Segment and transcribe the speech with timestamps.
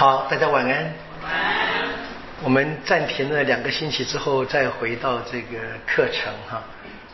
[0.00, 0.94] 好，大家晚安。
[1.22, 1.90] 晚安
[2.42, 6.62] 我们暂停了两个星期之后，再回到这个课程哈。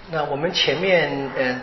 [0.08, 1.60] 那我们前面呃，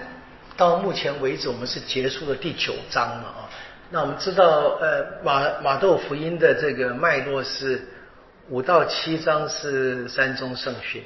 [0.57, 3.47] 到目前为止，我们是结束了第九章了啊。
[3.89, 7.87] 那我们知道呃，马马窦福音的这个脉络是
[8.49, 11.05] 五到七章是三宗圣训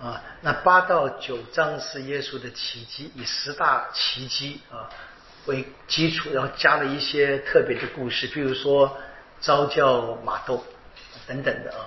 [0.00, 4.86] 啊，那八到九章是耶稣的奇迹，以十大奇迹啊
[5.46, 8.96] 为基础，然后加了一些特别的故事，比如说。
[9.44, 10.64] 招教马窦
[11.26, 11.84] 等等的啊，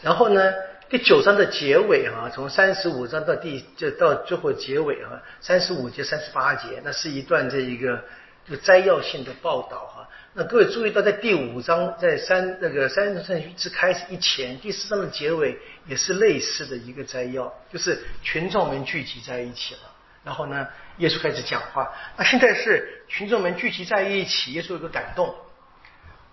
[0.00, 0.54] 然后呢，
[0.88, 8.02] 第九章的结尾啊，从三十五章到第就到最后结尾啊，三十五节、三十八节，那是一段这一个
[8.48, 10.08] 就摘要性的报道哈。
[10.32, 19.80] 那各位注意到，在第五章在三那个三十圣之开始以前，第四章的结尾也是类似的一个摘要，就是群众们聚集在一起了，
[20.24, 21.92] 然后呢，耶稣开始讲话。
[22.16, 25.34] 那现在是群众们聚集在一起，耶稣有个感动。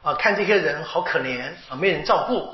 [0.02, 2.54] 啊，看这些人好可怜啊，没人照顾。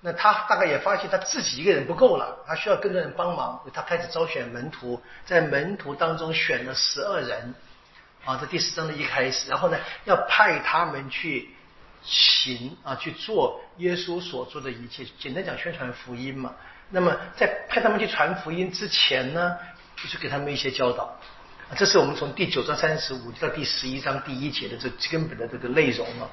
[0.00, 3.58] 那他大概也发现他自己一个人不够了，他需要更多人帮忙。
[3.72, 7.54] 他开始招选门徒，在门徒当中选了十二人。
[8.26, 11.50] 啊，这第十章的一开始，然后呢，要派他们去
[12.02, 15.06] 行啊，去做耶稣所做的一切。
[15.18, 16.54] 简单讲，宣传福音嘛。
[16.90, 19.56] 那么在派他们去传福音之前呢，
[19.96, 21.18] 就是给他们一些教导。
[21.76, 26.30] 这是我们从第九章三十五到第十一章第一节的这根本的这个内容了。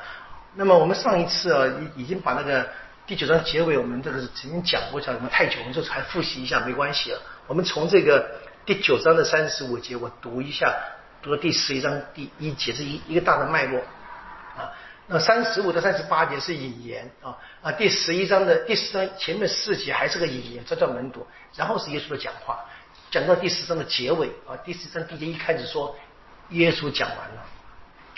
[0.54, 2.68] 那么我们上一次啊，已已经把那个
[3.08, 7.22] 第九章结尾，我们这个曾经讲过，讲什么太久，我们就还复习一下，没关系了。
[7.48, 8.30] 我们从这个
[8.66, 10.76] 第九章的三十五节，我读一下，
[11.22, 13.80] 读到第十一章第一节，是一一个大的脉络
[14.58, 14.72] 啊。
[15.08, 22.60] 那三十五到三十八节是引言啊啊，第十一章的第十章前面四节还是个引言，这叫门徒，然后是耶稣的讲话，
[23.10, 25.96] 讲到第十章的结尾啊，第十章第一节一开始说
[26.50, 27.46] 耶稣讲完了。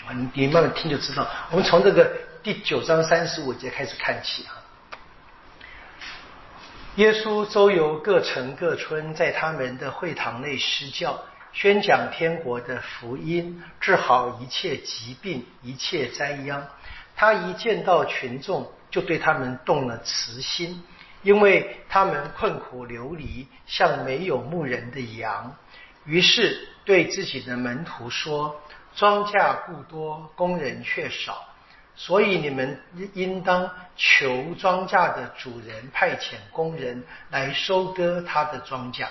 [0.06, 1.26] 啊，你你慢慢听就知道。
[1.50, 2.12] 我们从这个
[2.44, 4.52] 第九章三十五节开始看起啊。
[6.96, 11.18] 耶稣周游各城各村，在他们的会堂内施教，
[11.54, 16.68] 宣讲天国的福音，治好一切疾病、一切灾殃。
[17.16, 20.84] 他一见到群众，就对他们动了慈心，
[21.22, 25.56] 因为他们困苦流离，像没有牧人的羊。
[26.04, 28.60] 于是对自己的门徒说。
[28.96, 31.42] 庄稼故多，工人却少，
[31.96, 32.80] 所以你们
[33.14, 39.06] 应当求庄稼的主人派遣工人来收割他的庄稼。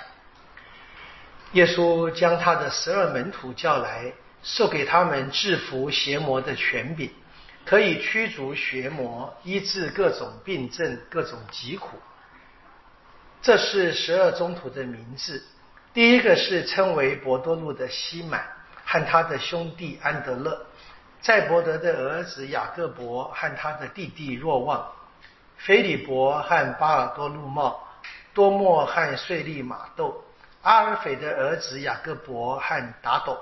[1.53, 4.11] 耶稣将他的十二门徒叫来，
[4.43, 7.09] 授给他们制服邪魔的权柄，
[7.65, 11.97] 可以驱逐邪魔，医治各种病症、各种疾苦。
[13.41, 15.43] 这是十二宗徒的名字。
[15.93, 18.43] 第一个是称为伯多禄的西满。
[18.85, 20.65] 和他的兄弟安德勒，
[21.23, 24.91] 在伯德的儿子雅各伯和他的弟弟若望，
[25.57, 27.81] 菲利伯和巴尔多禄茂，
[28.33, 30.21] 多莫和税利马窦，
[30.61, 33.39] 阿尔斐的儿子雅各伯和达斗，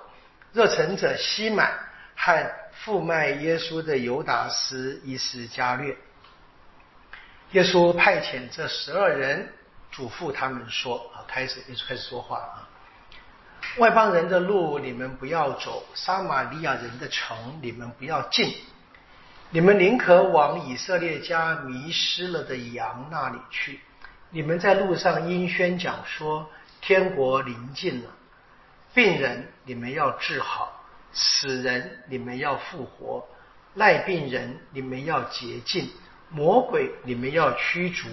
[0.54, 1.74] 热诚者西满
[2.16, 5.98] 和富卖耶稣的犹达斯伊斯加略。
[7.54, 9.52] 耶稣派遣这十二人，
[9.90, 12.70] 嘱咐他们说：“啊，开始，耶稣开始说话啊。”
[13.78, 18.54] 外邦人的路你们不要走，撒玛利亚人的城你们不要进，
[19.50, 23.80] 你们宁可往以色列家迷失了的羊那里去。
[24.30, 26.50] 你们在路上应宣讲说，
[26.82, 28.10] 天国临近了。
[28.94, 30.84] 病人你们要治好，
[31.14, 33.26] 死人你们要复活，
[33.76, 35.90] 赖病人你们要洁净，
[36.30, 38.10] 魔鬼你们要驱逐。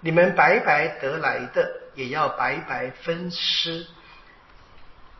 [0.00, 3.86] 你们白白得来的，也要白白分施。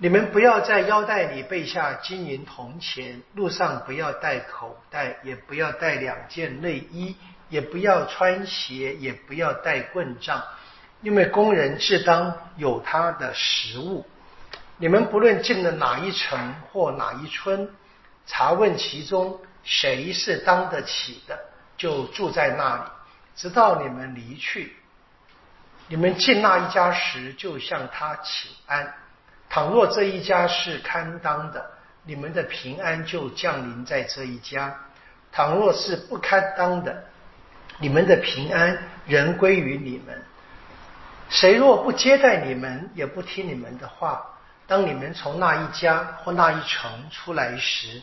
[0.00, 7.16] 你们不要在腰带里备下金银铜钱，路上不要带口袋，也不要带两件内衣，
[7.48, 10.40] 也不要穿鞋，也不要带棍杖，
[11.02, 14.06] 因为工人自当有他的食物。
[14.76, 17.68] 你们不论进了哪一城或哪一村，
[18.24, 21.36] 查问其中谁是当得起的，
[21.76, 22.82] 就住在那里，
[23.34, 24.76] 直到你们离去。
[25.88, 28.94] 你们进那一家时，就向他请安。
[29.58, 31.68] 倘若这一家是堪当的，
[32.04, 34.70] 你们的平安就降临在这一家；
[35.32, 37.02] 倘若是不堪当的，
[37.80, 40.22] 你们的平安仍归于你们。
[41.28, 44.24] 谁若不接待你们，也不听你们的话，
[44.68, 48.00] 当你们从那一家或那一城出来时，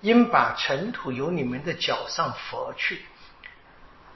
[0.00, 3.02] 应把尘土由你们的脚上拂去。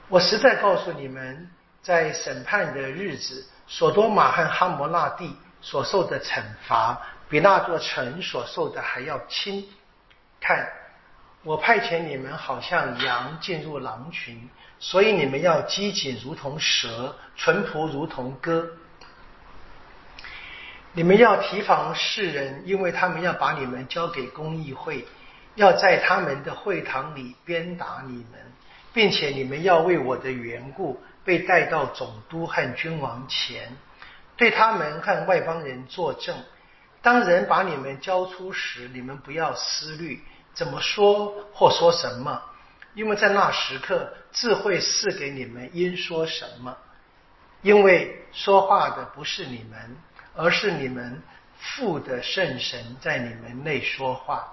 [0.07, 1.51] 我实在告诉你们，
[1.83, 5.37] 在审判的日子，索多玛和哈摩那地。
[5.61, 9.65] 所受的惩罚比那座城所受的还要轻。
[10.39, 10.67] 看，
[11.43, 18.67] 我派遣你们好像羊进入狼群，所以你们要机警如同蛇，淳朴如同鸽。
[20.93, 25.05] 你们要提防世人，因为他们要把你们交给公议会，
[25.55, 28.51] 要在他们的会堂里鞭打你们，
[28.91, 33.77] 并且你们要为我的缘故被带到总督和君王前，
[34.39, 36.35] 对他们和外邦人作证。
[37.01, 40.23] 当人把你们交出时，你们不要思虑。
[40.53, 42.41] 怎么说或说什么？
[42.93, 46.75] 因为在那时刻，智慧赐给你们应说什么。
[47.61, 49.97] 因为说话的不是你们，
[50.35, 51.21] 而是你们
[51.59, 54.47] 父的圣神在你们内说话。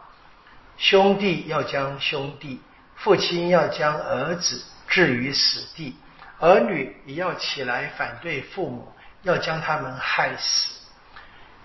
[0.77, 2.61] 兄弟要将兄弟，
[2.97, 5.97] 父亲要将儿子置于死地，
[6.41, 8.93] 儿女也要起来反对父母，
[9.27, 10.73] 要将他们害死。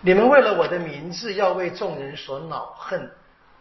[0.01, 3.09] 你们为了我的名字，要为众人所恼恨。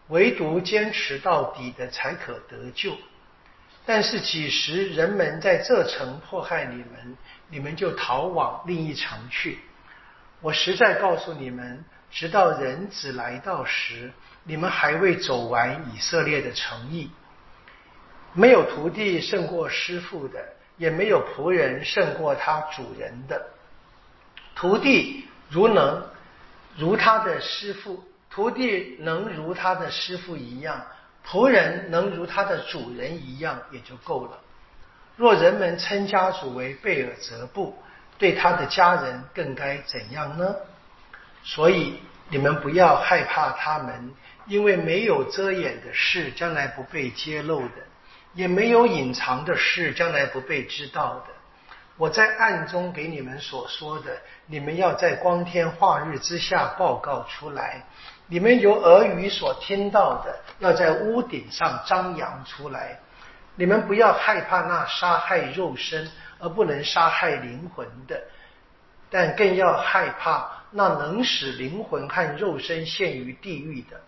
[0.07, 2.97] 唯独坚持到底的才可得救。
[3.85, 7.17] 但是几时人们在这城迫害你们，
[7.47, 9.59] 你们就逃往另一城去。
[10.41, 14.11] 我实在告诉你们，直到人子来到时，
[14.43, 17.09] 你们还未走完以色列的诚意。
[18.33, 20.43] 没有徒弟胜过师傅的，
[20.75, 23.41] 也没有仆人胜过他主人的。
[24.55, 26.03] 徒弟如能
[26.77, 28.03] 如他的师傅。
[28.29, 30.81] 徒弟能如他的师傅一样，
[31.27, 34.39] 仆人能如他的主人一样，也就够了。
[35.17, 37.77] 若人们称家主为贝尔泽布，
[38.17, 40.55] 对他的家人更该怎样呢？
[41.43, 41.99] 所以
[42.29, 44.13] 你们不要害怕他们，
[44.45, 47.83] 因为没有遮掩的事将来不被揭露的，
[48.33, 51.33] 也没有隐藏的事将来不被知道的。
[52.01, 54.17] 我在暗中给你们所说的，
[54.47, 57.83] 你们要在光天化日之下报告出来。
[58.25, 62.97] 你们由俄语所听到的，要在屋顶上张扬出来。
[63.53, 66.09] 你们不要害怕那杀害肉身
[66.39, 68.19] 而不能杀害灵魂的，
[69.11, 74.01] 但更要害怕那能使灵魂和肉身陷于地狱的。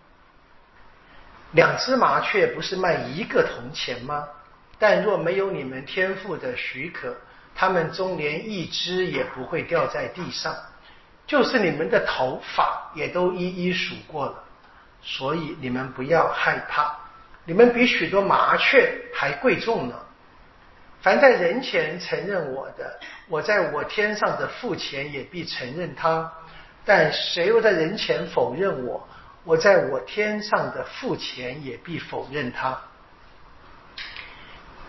[1.52, 4.26] 两只麻雀不是卖一个铜钱吗？
[4.80, 7.16] 但若没有你们天赋的许可，
[7.54, 10.54] 他们中连一只也不会掉在地上。
[11.26, 14.44] 就是你们的头发也都一一数过了，
[15.00, 16.94] 所以你们不要害怕，
[17.46, 19.94] 你们比许多麻雀还贵重呢。
[21.00, 26.30] 凡在人前承认我的，我在我天上的父前也必承认他；
[26.84, 29.08] 但谁又在人前否认我，
[29.44, 32.78] 我在我天上的父前也必否认他。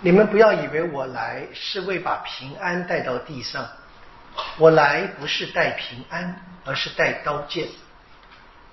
[0.01, 3.67] 你们不要以为我来是为把平安带到地上。
[4.57, 7.69] 我来不是带平安，而是带刀剑，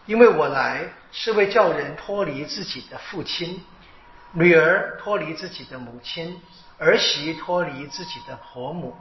[0.06, 3.62] 因为我来是为叫人脱离自己的父亲，
[4.32, 6.40] 女儿脱离自己的母亲，
[6.78, 8.96] 儿媳脱离自己的婆母。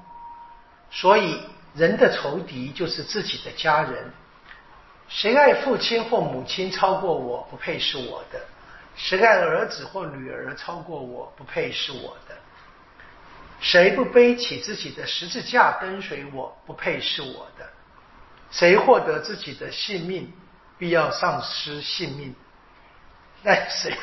[0.92, 1.42] 所以
[1.74, 4.14] 人的仇敌就是自己的家人。
[5.10, 8.40] 谁爱父亲或母亲超过我，不配是我的；
[8.96, 12.36] 谁爱儿子或女儿超过我，不配是我的。
[13.60, 17.70] 谁不背起自己的十字架跟随我，不配是我的？
[18.50, 20.34] 谁获得自己的性命，
[20.78, 22.36] 必要丧失性命？
[23.44, 23.96] 那谁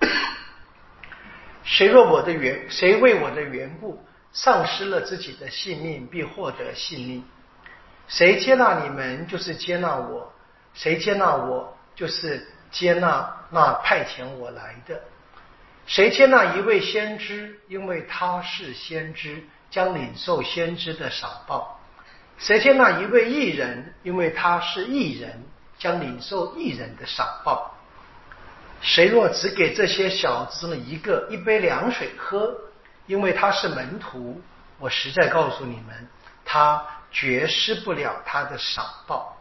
[1.64, 7.24] 谁若我的缘，谁为我的缘故丧失了自己的性命，必获得性命？
[8.06, 10.30] 谁接纳你们，就是接纳我；
[10.74, 15.00] 谁接纳我，就是接纳那派遣我来的。
[15.86, 21.78] 谁接纳一位先知，因为他是先知，将领受先知的赏报；
[22.36, 25.44] 谁接纳一位艺人，因为他是艺人，
[25.78, 27.70] 将领受艺人的赏报。
[28.80, 32.54] 谁若只给这些小子中一个一杯凉水喝，
[33.06, 34.42] 因为他是门徒，
[34.78, 36.08] 我实在告诉你们，
[36.44, 39.33] 他绝失不了他的赏报。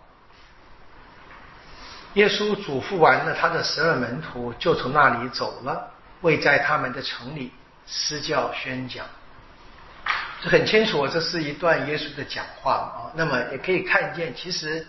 [2.13, 5.89] 耶稣嘱咐完了他的十二门徒，就从那里走了。
[6.21, 7.51] 未在他们的城里
[7.85, 9.05] 施教宣讲，
[10.41, 13.11] 这很清楚，这是一段耶稣的讲话啊。
[13.15, 14.87] 那么也可以看见，其实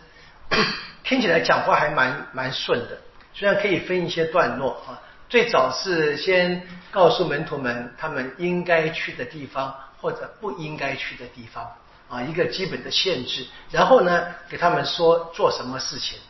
[1.02, 2.98] 听起来讲话还蛮蛮顺的。
[3.32, 11.68] 虽然可以分一些段落啊，最早是先告诉门徒们他们应该去的地方或者不应该去的地方
[12.08, 13.44] 啊，一个基本的限制。
[13.72, 16.20] 然后呢，给他们说做什么事情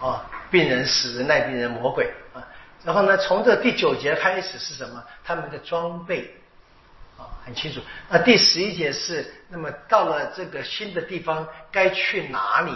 [0.00, 2.42] 啊，病人、死人、赖病人、魔鬼啊。
[2.84, 3.16] 然后呢？
[3.16, 5.02] 从这第九节开始是什么？
[5.24, 6.32] 他们的装备
[7.18, 7.80] 啊，很清楚。
[8.08, 12.70] 那第十一节是，那么到了这个新的地方该去哪里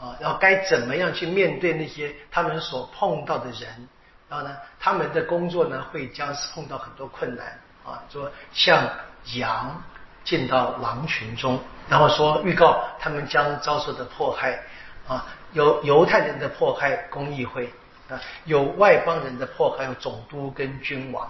[0.00, 0.16] 啊？
[0.18, 3.88] 然后该怎么样去面对那些他们所碰到的人
[4.28, 7.46] 然后呢，他们的工作呢会将是碰到很多困难
[7.84, 8.88] 啊，说像
[9.34, 9.80] 羊
[10.24, 14.58] 进到狼群中，然后说预告他们将遭受的迫害
[15.06, 17.72] 啊，有犹太人的迫害，公议会
[18.08, 21.26] 啊，有外邦人的迫害，有总督跟君王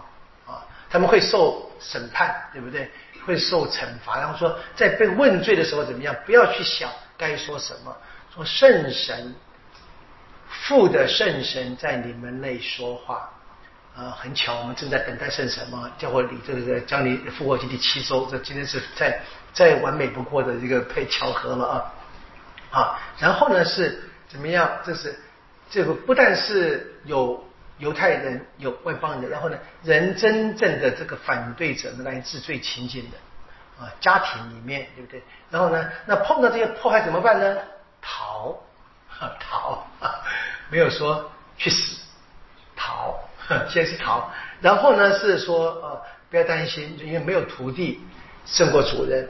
[0.46, 2.90] 啊，他们会受审判，对不对？
[3.26, 4.18] 会受惩罚。
[4.18, 6.14] 然后说在被问罪的时候怎么样？
[6.26, 7.96] 不要去想该说什么，
[8.34, 9.34] 说圣神。
[10.64, 13.30] 父的圣神在你们内说话，
[13.96, 19.18] 啊，很巧，我们正在等待圣神嘛，教会里这个将你复活节第七周，这今天是再
[19.54, 24.70] 再完美不过的一个配巧合了啊，啊，然后呢是怎么样？
[24.84, 25.14] 这是
[25.70, 27.44] 这个不但是有
[27.78, 35.22] 犹太人，有外邦人，然后呢，人真正的这个反对者呢来自最亲近的啊家庭里面，对不对？
[35.50, 37.58] 然后呢，那碰到这些迫害怎么办呢？
[38.00, 38.58] 逃。
[39.38, 39.86] 逃，
[40.68, 42.00] 没有说去死，
[42.74, 43.14] 逃，
[43.70, 44.28] 先是逃，
[44.60, 48.00] 然后呢是说呃不要担心，因为没有徒弟
[48.46, 49.28] 胜过主人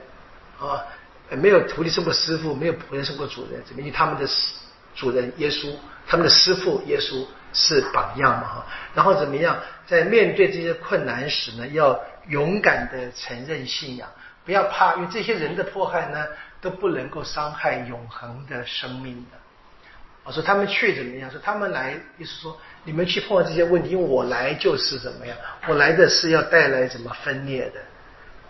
[0.59, 0.83] 啊，
[1.31, 3.81] 没有徒弟胜过师傅，没有仆人胜过主人，怎么？
[3.83, 4.27] 因为他们的
[4.95, 5.73] 主人耶稣，
[6.07, 8.67] 他们的师傅耶稣是榜样嘛哈。
[8.95, 9.57] 然后怎么样，
[9.87, 14.09] 在面对这些困难时呢，要勇敢的承认信仰，
[14.45, 16.27] 不要怕，因为这些人的迫害呢
[16.61, 19.39] 都不能够伤害永恒的生命的。
[20.25, 21.29] 我说他们去怎么样？
[21.31, 25.37] 说他们来，意思说你们去碰到这些问题，因为我来就是怎么样？
[25.67, 27.81] 我来的是要带来什么分裂的，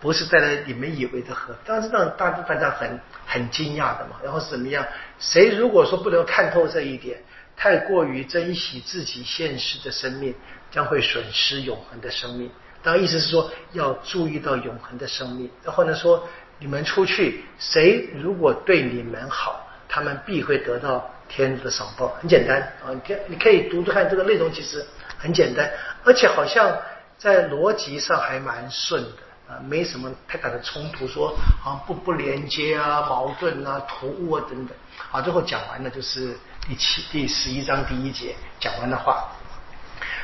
[0.03, 1.55] 不是带来你们以为的和。
[1.65, 4.17] 当时让大大家很很惊讶的嘛。
[4.21, 4.85] 然后是怎么样？
[5.17, 7.17] 谁如果说不能看透这一点，
[7.55, 10.35] 太过于珍惜自己现实的生命，
[10.69, 12.51] 将会损失永恒的生命。
[12.83, 15.49] 当意思是说要注意到永恒的生命。
[15.63, 16.27] 然后呢说
[16.59, 21.09] 你们出去，谁如果对你们好，他们必会得到。
[21.29, 24.85] 天的赏报很简单啊，你你可以读读看这个内容，其实
[25.17, 25.67] 很简单，
[26.03, 26.77] 而且好像
[27.17, 34.75] 在逻辑上还蛮顺的啊，没什么太大的冲突，说啊不不连接啊、矛盾啊、突兀啊等等。
[34.95, 36.35] 好，最后讲完了就是
[36.67, 39.29] 第七第十一章第一节讲完的话。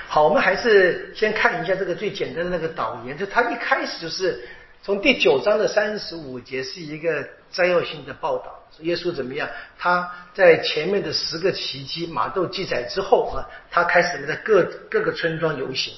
[0.08, 4.48] 好，我们还是先看一下这个最简单的那个导言，就他一开始就是
[4.82, 8.56] 从第九章的三十五节是一个摘要性的报道。
[8.80, 9.50] 耶稣怎么样？
[9.78, 15.94] 他在前面的十个奇迹马窦记载之后啊，他开始在各各个村庄游行，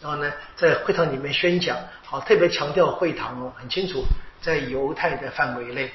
[0.00, 4.04] 然后呢，在会堂里面宣讲，好，特别强调会堂哦，很清楚，
[4.40, 5.90] 在犹太的范围内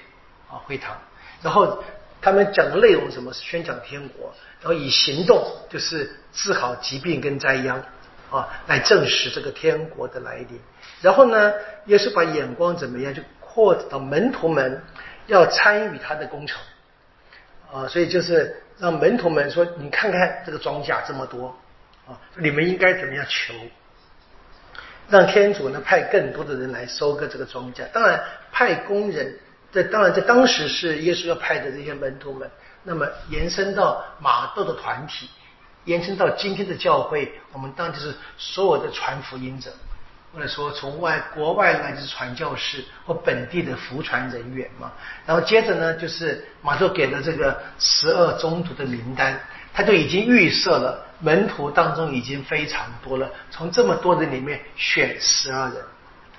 [0.49, 0.95] 啊，会堂。
[1.41, 1.83] 然后
[2.21, 3.33] 他们讲的内容什么？
[3.33, 7.83] 是宣讲天国，然后以行动就是治好疾病跟灾殃
[8.31, 10.59] 啊，来证实这个天国的来临。
[11.01, 11.53] 然后呢，
[11.85, 14.81] 耶稣把眼光怎么样，就扩展到门徒们。
[15.27, 16.61] 要参与他的工程
[17.73, 21.47] 啊，所以就是让门徒们说：“你看看这个庄稼这么多
[22.07, 23.55] 啊，你们应该怎么样求？
[25.09, 27.83] 让天主呢派更多的人来收割这个庄稼。
[27.93, 28.21] 当然，
[28.51, 29.37] 派工人，
[29.71, 32.49] 这当然在当时是耶稣要派的这些门徒们。
[32.83, 35.29] 那么延伸到马窦的团体，
[35.85, 39.71] 延伸到今天的教会，我们当就是所有的传福音者。”
[40.35, 44.91] 或者说从外国外来的传教士或本地的服传人员嘛，
[45.25, 49.39] 然后接着呢，就是马窦给了这个十二宗徒的名单，
[49.73, 55.83] 他就已经预设了门徒当中已经非常多了，从这么多人里面选十二人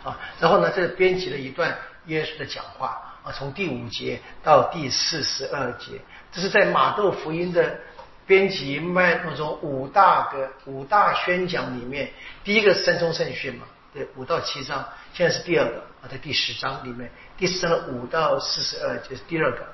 [0.05, 1.77] 啊，然后呢，这编辑了一段
[2.07, 6.01] 耶稣的讲话啊，从第五节到第四十二节，
[6.31, 7.81] 这是在马窦福音的
[8.29, 12.13] 编辑脉络中五大个五大宣讲里面，
[12.45, 13.67] 第一个是三宗圣训嘛。
[13.93, 19.65] 对，五到七章，现在是第二个啊，在第十章里面，第四章的五到四十二就是第二个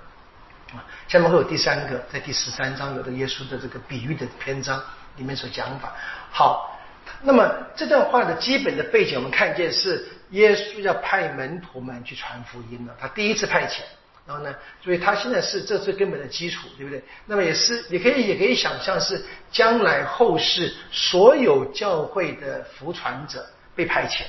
[0.73, 4.81] 啊，下面会有第三个，在第十三章有的耶稣的这个比喻的篇章
[5.17, 5.93] 里面所讲法。
[6.31, 6.79] 好，
[7.23, 13.81] 那么这段话的基本的背景，我们看见是耶稣要派门徒们去传福音了，他第一次派遣，
[14.27, 17.03] 然后呢，所以他现在是这最根本的基础，对不对？
[17.27, 23.47] 那么也是，也可以也可以想象是将来后世所有教会的服传者。
[23.75, 24.25] 被派遣，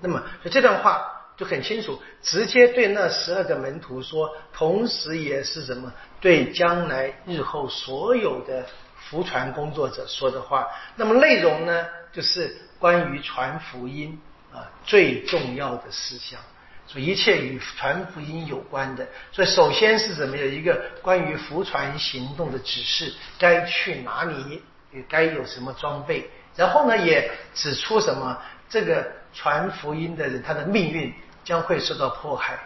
[0.00, 1.02] 那么这段话
[1.34, 8.66] 就很清楚，直接对那十二个门徒说，同时也是什么对将来日后所有的
[9.08, 10.66] 福传工作者说的话。
[10.96, 14.20] 那么内容呢，就是关于传福音
[14.52, 16.38] 啊最重要的事项，
[16.86, 19.06] 所以一切与传福音有关的。
[19.32, 20.36] 所以首先是什么？
[20.36, 24.62] 有一个关于福传行动的指示，该去哪里，
[24.92, 26.30] 也该有什么装备。
[26.54, 28.36] 然后呢，也指出什么？
[28.68, 31.10] 这个传福音的人，他的命运
[31.42, 32.58] 将会受到迫害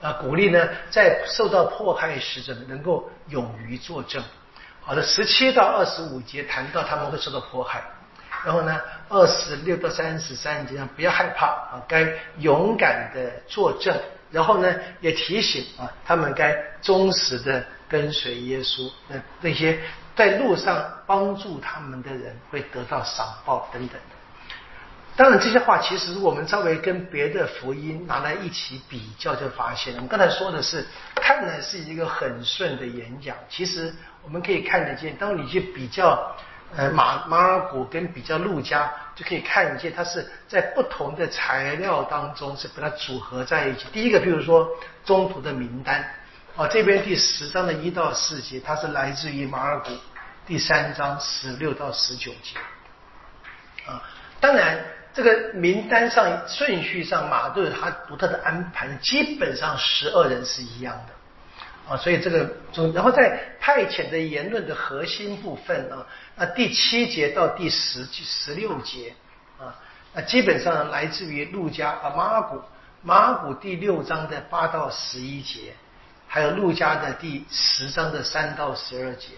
[0.00, 0.12] 啊！
[0.12, 4.22] 鼓励呢，在受到迫害时，怎么能够勇于作证？
[4.88, 7.82] 好的，十七到二十五节谈到他们会受到迫害，
[8.42, 8.80] 然后呢，
[9.10, 13.94] 二十六到三十三节不要害怕啊，该勇敢的作证，
[14.30, 19.78] 然后呢，也提醒啊，他们该忠实的跟随耶稣，那那些
[20.16, 24.00] 在路上帮助他们的人会得到赏报等等。
[25.16, 33.36] 当然，这些话其实我们稍微跟别的福音拿来一起比较，就发现我们刚才说的是，看来是一个很顺的演讲。
[33.50, 33.92] 其实
[34.28, 36.36] 我们可以看得见，当你去比较
[36.76, 43.86] 呃马马尔谷跟比较路加，就可以看见它是在不同的材料当中是把它组合在一起。
[43.90, 44.68] 第一个，比如说
[45.02, 46.04] 中途的名单
[46.56, 49.90] 啊，这边第十章的一到四节，它是来自于马尔谷
[50.46, 52.58] 第三章十六到十九节
[53.86, 54.02] 啊，
[54.38, 54.78] 当然。
[55.14, 61.14] 这个名单上顺序上，马都有他独特的安排，基本上十二人是一样的
[61.88, 69.14] 啊，所以这个中，然后在派遣的言论的核心部分啊，那第七节到第十十六节
[69.58, 69.74] 啊，
[70.12, 72.60] 那基本上来自于路加啊马尔谷，
[73.02, 75.72] 马尔谷第六章的八到十一节，
[76.26, 79.28] 还有路加的第十章的三到十二节。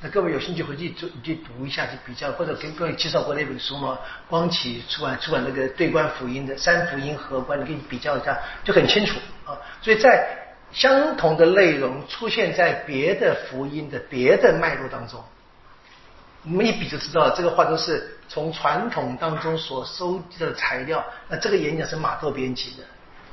[0.00, 3.98] 那各位有兴趣回去读，去读一下，去比较，或者跟各位介绍过那本书吗？
[4.28, 9.58] 光启出版出版那个对观福音的三福音合观，你可以比较一下，就很清楚啊。
[9.82, 10.37] 所以在
[10.72, 15.22] 相同的内容出现在别的福音的别的脉络当中，
[16.44, 21.04] 我们一比就知道，这个话都是从传统当中所收集的材料。
[21.28, 22.84] 那这个演讲是马窦编辑的。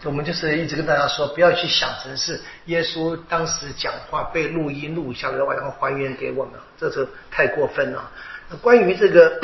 [0.03, 8.11] 我们就是一直跟大家说，不要去想成是耶稣当时讲话被录音录下来，然后还原给我们，这是太过分了。
[8.49, 9.39] 那关于这个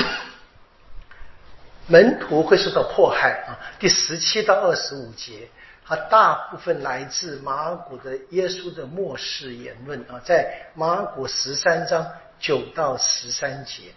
[1.88, 5.50] 门徒会受到迫害啊，第十七到二十五节，
[5.92, 12.08] 它大部分来自马尔谷的耶稣的末世言论啊，在马尔谷十三章
[12.40, 13.92] 九到十三节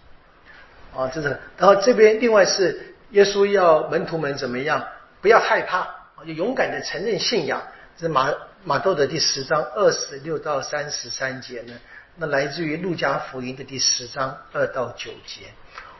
[0.92, 1.28] 啊，这是。
[1.56, 4.84] 然后这边另外是耶稣要门徒们怎么样，
[5.20, 5.88] 不要害怕。
[6.26, 7.62] 就勇敢的承认信仰，
[7.96, 8.32] 这是马
[8.64, 11.75] 马窦的第十章二十六到三十三节呢。
[12.16, 15.42] 那来自于路加福音的第十章二到九节。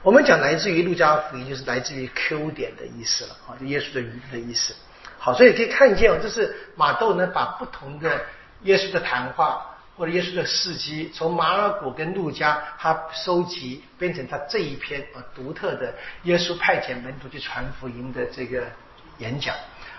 [0.03, 4.75] 我们讲来自于路加福音，就是来自于 Q 点的意思了啊，就耶稣的语的意思。
[5.25, 8.21] 好，所以可以看见哦，这是马窦呢把不同的
[8.65, 9.65] 耶稣的谈话
[9.97, 18.65] 或者耶稣的事迹，从马尔谷跟路加他收集变成他这一篇啊独特的耶稣派遣门徒去传福音的这个
[19.17, 19.55] 演讲。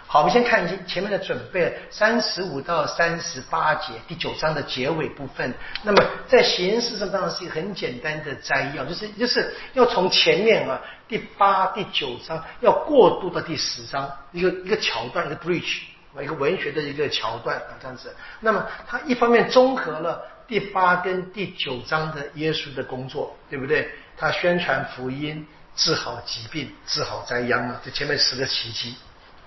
[0.08, 5.52] 好，我们先看一前面的准备，三十五到三十八节，第九章的结尾部分。
[5.84, 15.82] 那么在形式上当然是一个很简单的摘要，就是就是要从前面啊第八、第九章要过渡到第十章，一个一个桥段，一个 bridge，
[16.22, 18.16] 一个文学的一个桥段啊这样子。
[18.40, 23.90] 那么它一方面综合了第八跟第九章的耶稣的工作，对不对？
[24.18, 28.96] 他宣传福音，治好疾病，治好灾殃啊，这前面十个奇迹。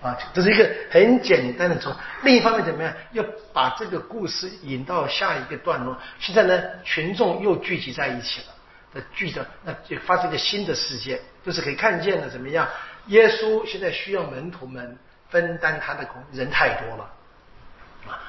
[0.00, 5.96] 啊，这是一个很简单的从另一方面怎么样，要把这个故事引到下一个段落。
[6.20, 8.46] 现在呢，群众又聚集在一起了，
[8.92, 12.68] 那聚着，那就发生一个新的事件，就是可以看见了怎么样？
[13.06, 14.96] 耶稣现在需要门徒们
[15.30, 17.10] 分担他的工，人太多了
[18.06, 18.22] 啊。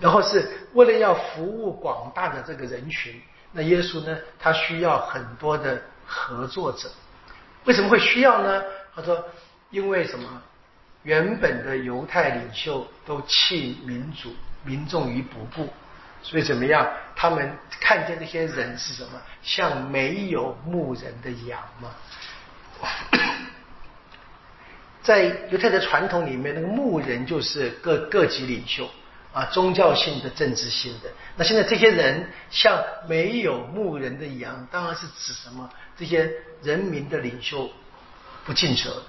[0.00, 3.22] 然后是为了要服务广大的这个人群，
[3.52, 6.90] 那耶稣呢，他需要很多的合作者。
[7.66, 8.64] 为什么会需要呢？
[8.96, 9.24] 他说，
[9.70, 10.42] 因为什么？
[11.04, 15.72] 原本的犹太领袖都弃民主、民众于不顾，
[16.22, 16.86] 所以怎么样？
[17.14, 19.10] 他们看见那些人是什么？
[19.42, 21.94] 像没有牧人的羊吗？
[25.02, 28.88] 在犹太的传统里面，那个牧人就是各各级领袖
[29.34, 31.10] 啊，宗教性的、政治性的。
[31.36, 35.68] 那现在这些人像没有牧人的羊，当然是指什么？
[35.98, 37.70] 这些人民的领袖
[38.46, 39.02] 不尽责。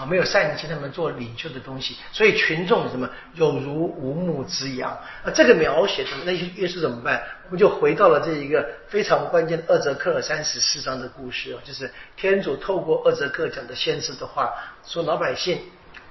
[0.00, 4.90] 啊，没有善心，他们做领袖的东西，所以群众什么有如无牧之羊。
[5.22, 7.22] 啊这个描写什么那些耶稣怎么办？
[7.44, 14.54] 我们就回到了这一个非常关键的二泽克三十四章的故事啊，就是天主透过二泽克讲的先知的话，
[14.86, 15.60] 说老百姓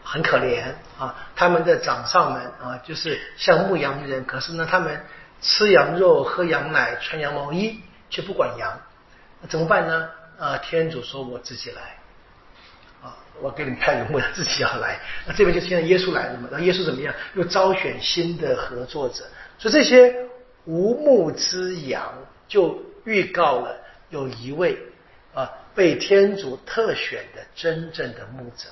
[0.04, 0.66] 很可怜
[1.00, 5.04] 啊，他们的掌上们啊，就是像牧羊人，可是呢，他们
[5.42, 7.80] 吃羊肉、喝羊奶、穿羊毛衣，
[8.12, 8.80] 却不管羊，
[9.42, 10.10] 那怎么办呢？
[10.38, 11.99] 啊，天主说我自己来。
[13.02, 15.00] 啊我给你们派个牧羊，自己要来。
[15.26, 16.50] 那这边就现在耶稣来了嘛？
[16.52, 17.14] 然后耶稣怎么样？
[17.36, 19.24] 又招选新的合作者。
[19.58, 20.14] 所以这些
[20.66, 22.14] 无牧之羊
[22.48, 23.78] 就预告了
[24.10, 24.78] 有一位
[25.34, 28.70] 啊被天主特选的真正的牧者。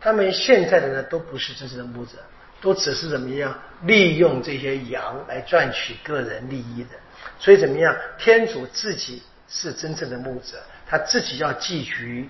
[0.00, 2.12] 他们现在的呢都不是真正的牧者，
[2.60, 6.90] 都只是怎么样利用这些羊来赚取个人利益的。
[7.38, 7.94] 所以怎么样？
[8.18, 12.28] 天主自己是真正的牧者，他自己要寄居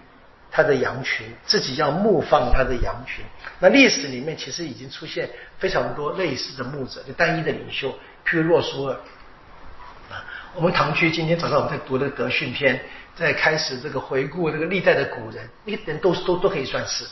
[0.51, 3.25] 他的羊群，自己要牧放他的羊群。
[3.59, 7.91] 那历史里面其实已经出现非常多类似的牧者，就单一的领袖，
[8.27, 8.97] 譬如洛苏尔。
[10.11, 12.81] 啊，我们堂区今天早上我们在读的德训篇，
[13.15, 17.05] 在开始这个回顾这个历代的古人，那个人都都都可以算是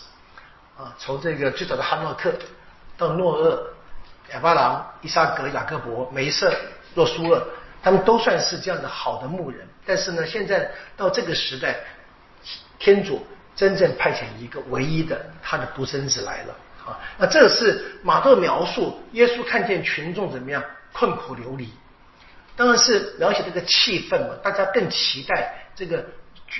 [0.76, 2.32] 啊，从这个最早的哈诺克
[2.96, 3.70] 到诺厄、
[4.32, 6.52] 亚巴郎、伊沙格、雅各伯、梅瑟、
[6.96, 7.40] 洛苏尔，
[7.80, 9.64] 他们都算是这样的好的牧人。
[9.86, 11.76] 但是呢，现在到这个时代，
[12.78, 16.54] 天主真正派遣一个唯一的他的独生子来了
[16.86, 16.98] 啊。
[17.18, 20.62] 那这是马特描述耶稣看见群众怎么样
[20.92, 21.68] 困苦流离。
[22.56, 26.04] 当然是描写这个气氛嘛，大家更期待这个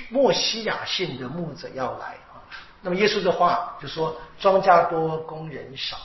[0.09, 2.39] 莫西亚性的牧者要来啊。
[2.81, 5.97] 那么耶稣的话就说：“庄稼多，工人少。”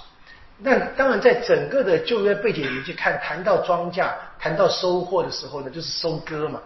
[0.59, 6.61] 那当然，在整个的旧约背景里面去看，谈到庄稼、谈到收获的时候呢，就是收割嘛。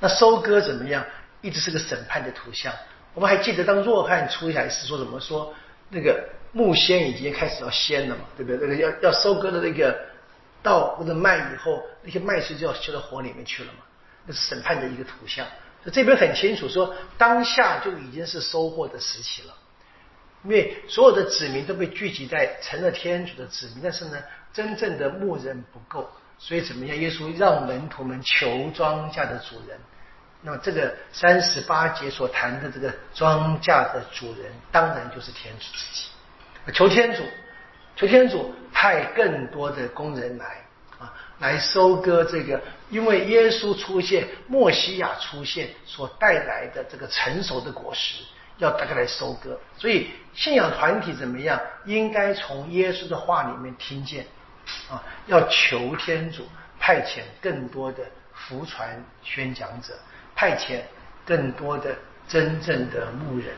[0.00, 1.04] 那收割怎么样？
[1.44, 2.72] 一直是个审判的图像。
[3.12, 5.20] 我们还记得，当若翰出来时说什么？
[5.20, 5.54] 说
[5.90, 8.66] 那个木仙已经开始要掀了嘛，对不对？
[8.66, 9.96] 那个要要收割的那个。
[10.64, 13.80] 稻或者麦以后，那些麦穗就要丢到火里面去了嘛？
[14.24, 15.46] 那是审判的一个图像。
[15.92, 19.54] 这边很清楚说，当下就已经是收获的时期了，
[20.42, 24.16] 因为所有的子民都被聚集在成了天主的子民，但是呢，
[24.54, 26.96] 真正的牧人不够，所以怎么样？
[26.96, 29.78] 耶稣让门徒们求庄稼的主人。
[30.44, 36.08] 那么这个三十八节所谈的这个庄稼的主人，当然就是天主自己。
[36.72, 37.24] 求天主。
[37.96, 40.66] 求天主派更多的工人来
[40.98, 48.24] 啊，来收割这个，因为耶稣出现，墨西亚出现所带来的这个成熟的果实，
[48.58, 49.56] 要大家来收割。
[49.78, 51.60] 所以信仰团体怎么样？
[51.84, 54.26] 应该从耶稣的话里面听见
[54.90, 56.48] 啊，要求天主
[56.80, 58.02] 派遣更多的
[58.32, 59.94] 福传宣讲者，
[60.34, 60.80] 派遣
[61.24, 61.94] 更多的
[62.28, 63.48] 真正的牧人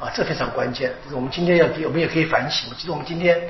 [0.00, 0.92] 啊，这非常关键。
[1.04, 2.72] 就是我们今天要，我们也可以反省。
[2.76, 3.48] 其实我们今天。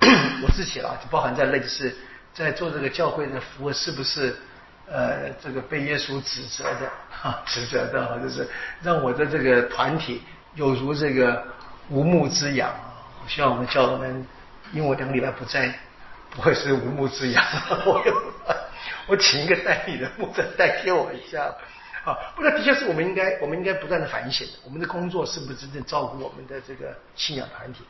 [0.42, 1.94] 我自己了，就包含在内，就是
[2.32, 4.34] 在做这个教会的服务，是不是
[4.88, 7.42] 呃这个被耶稣指责的哈？
[7.44, 8.48] 指责的哈，就是
[8.82, 10.22] 让我的这个团体
[10.54, 11.44] 有如这个
[11.90, 13.02] 无牧之羊啊！
[13.22, 14.26] 我希望我们教们，
[14.72, 15.72] 因为我两个礼拜不在，
[16.30, 17.44] 不会是无牧之羊。
[17.84, 18.02] 我
[19.08, 21.52] 我请一个代理的牧者代替我一下
[22.04, 22.16] 啊！
[22.34, 27.80] 不过的确是我们应该，我们应该不断的反省，我们的工作是不是真正照顾我们的这个信仰团体？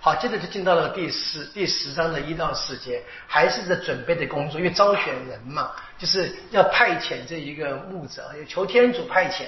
[0.00, 9.46] 好，接着就进到了第十第十章的一到四节，还是在准备的工作，因为招选人嘛，就是要派遣这一个牧者，要求天主派遣。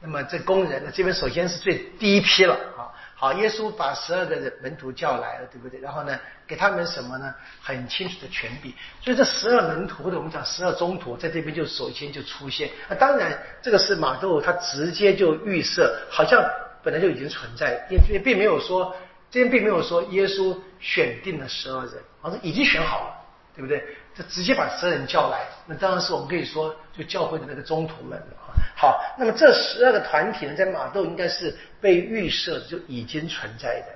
[0.00, 2.94] 那么这工人呢，这边首先是最第一批了啊。
[3.20, 5.80] 好，耶稣把十二个人门徒叫来了，对不对？
[5.80, 7.34] 然后呢，给他们什么呢？
[7.60, 8.72] 很清楚的权柄。
[9.02, 12.70] 所以这十二门徒或者我们讲十二宗徒，在这边就首先就出现。
[12.88, 16.40] 那当然，这个是马窦他直接就预设，好像
[16.80, 18.94] 本来就已经存在，也也并没有说。
[19.30, 23.14] 这边并没有说耶稣选定了十二人，好像已经选好了，
[23.54, 23.84] 对不对？
[24.14, 28.37] 就直接把十二人叫来，那当然是我们可以说就教会的那个宗徒们啊。
[28.76, 33.86] 好，那么这十二个团体呢，在马窦应该是被预设就已经存在的。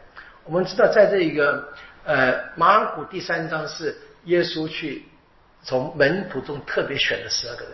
[0.44, 1.72] 我们知道，在这一个
[2.04, 5.04] 呃马尔谷第三章是耶稣去
[5.62, 7.72] 从门徒中特别选的十二个人，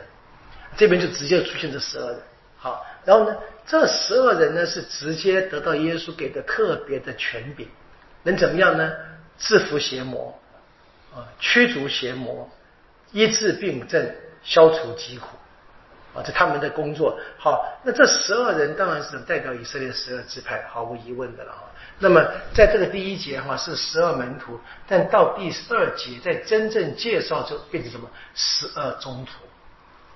[0.76, 2.20] 这边就直接出现这十二人。
[2.58, 7.68] 好，然后呢，这十二人呢是直接得到耶稣给的特别的权柄，
[8.24, 8.92] 能怎么样呢？
[9.38, 10.36] 制服邪魔，
[11.14, 12.50] 啊，驱逐邪魔，
[13.12, 15.37] 医治病症，消除疾苦，
[16.18, 17.16] 啊，这他们的工作。
[17.38, 21.62] 好，那这十二人当然是代表以色列十二支派，毫无疑问的了啊。
[22.00, 22.20] 那么
[22.52, 28.08] 在这个第一节哈是十二门徒，但到第二节在真正介绍就变成什么？
[28.34, 29.44] 十二宗徒，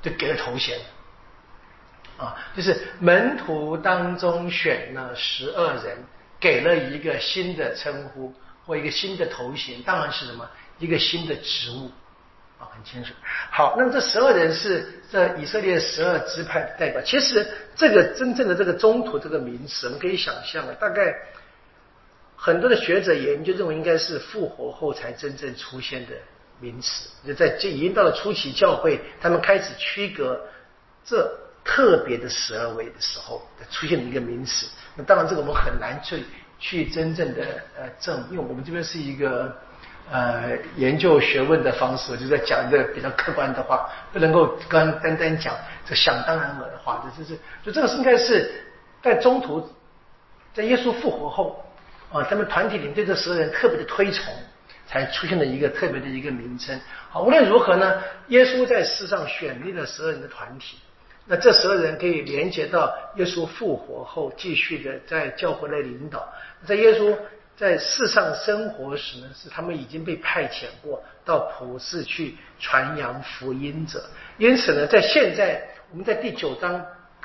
[0.02, 0.78] 就给了头衔。
[2.18, 5.96] 啊，就是门徒当中选了十二人，
[6.38, 8.32] 给了一个新的称呼
[8.64, 11.90] 或一个新的头衔，当然是什么一个新的职务
[12.70, 13.12] 很清楚。
[13.50, 17.00] 好，那么这十二人是这以色列十二支派的代表。
[17.02, 21.14] 其实这个真正的这个中途这个名词，我们可以想象啊，大概
[22.36, 26.12] 很多的学者研究认为应该是复活后才真正出现的
[26.60, 30.40] 名词，就在这已经到了初期教会，他们开始区隔
[31.04, 31.38] 这。
[31.64, 36.24] 特别的十二位的时候出现的一个名词，那当然这个我们很难去
[36.58, 37.40] 去真正的
[37.78, 39.56] 呃证，因为我们这边是一个
[40.10, 45.54] 呃研究学问的方式，就在讲一个比较客观的话，不能够刚单单讲
[45.86, 48.50] 这想当然尔的话，这就是就这个是应该是
[49.02, 49.68] 在中途
[50.54, 51.64] 在耶稣复活后
[52.12, 54.34] 啊，他们团体里对这十二人特别的推崇，
[54.86, 56.78] 才出现了一个特别的一个名称。
[57.08, 60.78] 好，无论如何呢，耶稣在世上选立了十二人的团体，
[61.24, 66.28] 那这十二人可以连接到耶稣复活后继续的在教会内领导。
[66.66, 67.16] 在耶稣
[67.62, 74.02] 在世上生活时呢，是他们已经被派遣过到普世去传扬福音者。
[74.36, 76.84] 因此呢，在现在我们在第九章。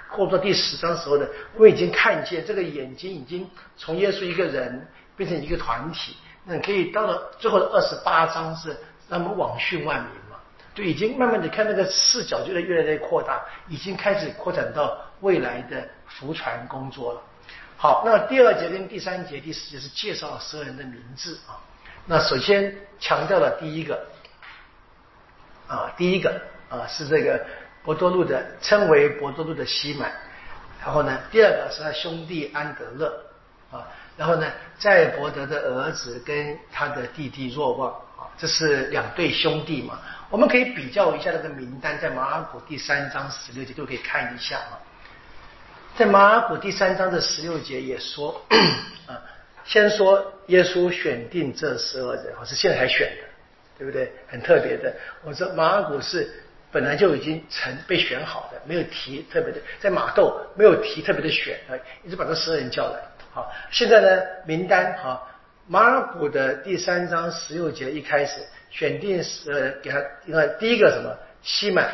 [0.09, 3.45] 或者第十章时候呢，我们已经看见这个眼睛已经
[3.75, 8.73] 从耶稣一个人变成一个团体，那可以到了最后的二十八章是
[9.09, 10.37] 让我们网讯万民嘛？
[10.73, 17.21] 就已经慢慢的看那个视角就在越来越扩大，已经开始扩展到未来的福传工作了。
[17.77, 21.55] 好，那第二节跟第三节、第四节是介绍了十二人的名字啊。
[22.05, 24.05] 那首先强调了第一个
[25.67, 27.39] 啊，第一个啊是这个。
[27.83, 30.11] 博多禄的称为博多禄的西满，
[30.83, 33.25] 然后呢，第二个是他兄弟安德勒
[33.71, 33.87] 啊，
[34.17, 40.01] 然后呢，在伯德的儿子跟他的弟弟若望啊，这是两对兄弟嘛。
[40.29, 44.75] 我们可以比较一下那个名单，在马尔谷第三章十六节都可以看一下啊。
[45.97, 48.39] 在马尔谷第三章的十六节也说
[49.07, 49.17] 啊，
[49.65, 53.23] 先说耶稣选定这十二人，我是现在才选的，
[53.79, 54.11] 对不对？
[54.27, 54.93] 很特别的。
[55.23, 56.31] 我说马尔谷是。
[56.69, 61.71] 本来就已经成被选好的，没有提特别的，在马窦没有提特别的选啊，
[62.03, 62.99] 一直把这十二人叫来。
[63.31, 65.25] 好，现在呢名单哈，
[65.65, 71.89] 马尔谷的第三章十六节一开始选定十呃给他，你看第一个什么西满，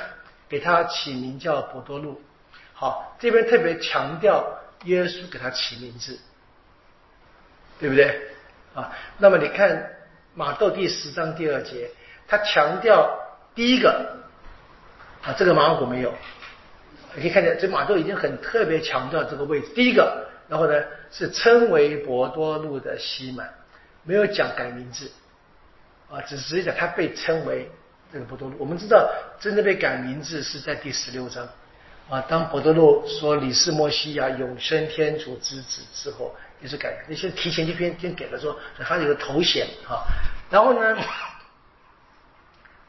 [0.49, 2.19] 给他起名叫博多禄。
[2.83, 6.19] 好，这边特别强调耶稣给他起名字，
[7.79, 8.19] 对不对
[8.73, 8.91] 啊？
[9.19, 9.89] 那么你看
[10.35, 11.89] 马窦第十章第二节，
[12.27, 13.17] 他强调
[13.55, 14.17] 第一个。
[15.21, 16.13] 啊，这个马尔谷没有，
[17.15, 19.67] 你可以看见这马窦已经很特别强调这个位置。
[19.73, 23.49] 第一个，然后呢是称为博多路的西满，
[24.03, 25.09] 没有讲改名字，
[26.11, 27.71] 啊，只是讲他被称为
[28.11, 28.57] 这个博多路。
[28.59, 31.47] 我们知道真正被改名字是在第十六章，
[32.13, 40.05] 啊，当博多路说你是摩西亚永生天主之子之后，也是改，那些提前就先先给了说，他有个头衔啊，
[40.51, 40.95] 然后呢，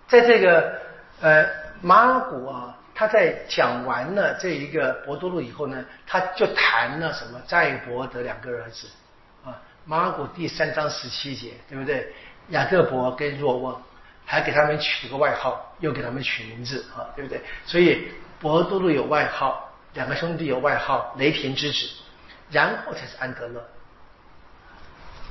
[0.07, 0.79] 在这个
[1.23, 1.65] 呃。
[1.83, 8.89] 马尔谷啊，他在讲完了这一个博多禄以后呢，他就谈了什么在伯的两个儿子
[9.45, 9.61] 啊。
[9.85, 12.11] 马尔谷第三章十七节，对不对？
[12.49, 13.83] 雅各伯跟若望，
[14.25, 17.39] 还给他们取了个外号，又给他们取名字啊，对不对？
[17.67, 18.09] 所以
[18.45, 21.89] 博多路有外号，两个兄弟有外号，雷霆之子，
[22.51, 23.65] 然后才是安德勒。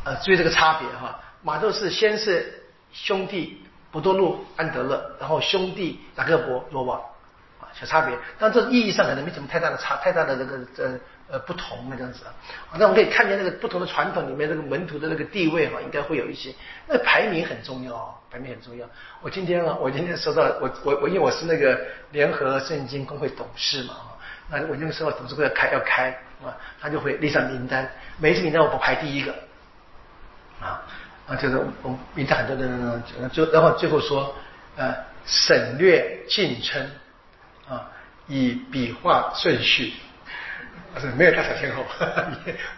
[0.04, 3.62] 呃，注意这个差别哈，马窦是先是兄弟。
[3.92, 6.96] 博多路、安德勒，然后兄弟雅各伯、罗瓦，
[7.62, 12.34] 啊，小差别，但这意义上可能没什么太大的差，太大的这个呃呃不同那样子啊。
[12.78, 16.54] 那我们可以看见那个不同的传统里面，这个门徒的那个地位哈，应该会有一些。
[16.88, 18.88] 那排名很重要，排名很重要。
[19.22, 21.80] 我今天啊，我今天收到我我我，因为我是那个
[22.12, 23.96] 联合圣经公会董事嘛，
[24.50, 26.10] 那我那个时候董事会要开要开
[26.44, 29.34] 啊，他就会列上名单，每一次名单我不排第一个
[30.62, 30.82] 啊。
[31.26, 34.36] 啊，就是我们名单很多的人，就然后最后说，
[34.76, 34.94] 呃，
[35.26, 36.86] 省略敬称，
[37.70, 37.90] 啊，
[38.28, 39.94] 以笔画顺序，
[41.00, 41.86] 是没有大小天后。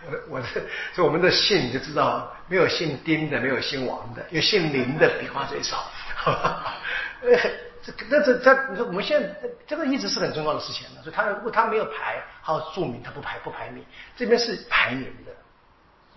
[0.07, 0.47] 我我的，
[0.93, 5.89] 就我们的姓你就知道，没有姓丁的，没有姓王的，因为姓林的笔画最少。
[6.25, 7.37] 呃，
[7.83, 9.29] 这那这他，你说我们现在
[9.67, 13.83] 这个一直是很重要的事情所以他如果他没有排，好注明他不排不排名，
[14.15, 15.31] 这边是排名的。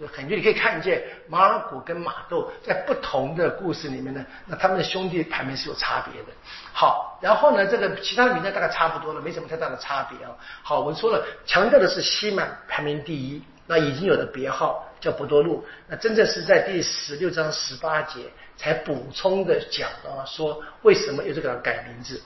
[0.06, 6.28] 很就你可以看见马尔谷跟马窦在不同的故事里面呢，那他们的兄弟排名是有差别的。
[6.72, 10.30] 好，然后呢，这个其他的名单大概差不多了，没什么太大的差别啊。
[10.62, 18.20] 好，我们说了，强调的是西满排名第一，那已经有的别号叫博多禄，那真正是在第十六章十八节
[18.56, 22.22] 才补充的讲啊，说为什么有这个改名字。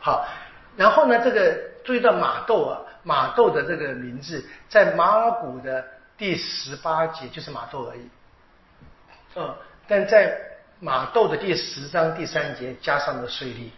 [0.00, 0.26] 好，
[0.74, 1.54] 然后呢，这个
[1.84, 5.84] 注意到马窦啊，马窦的这个名字在马尔谷的。
[6.22, 8.08] 第十八节就是马窦而已，
[9.34, 9.52] 嗯，
[9.88, 10.38] 但在
[10.78, 13.72] 马窦的第十章第三节加上了税利，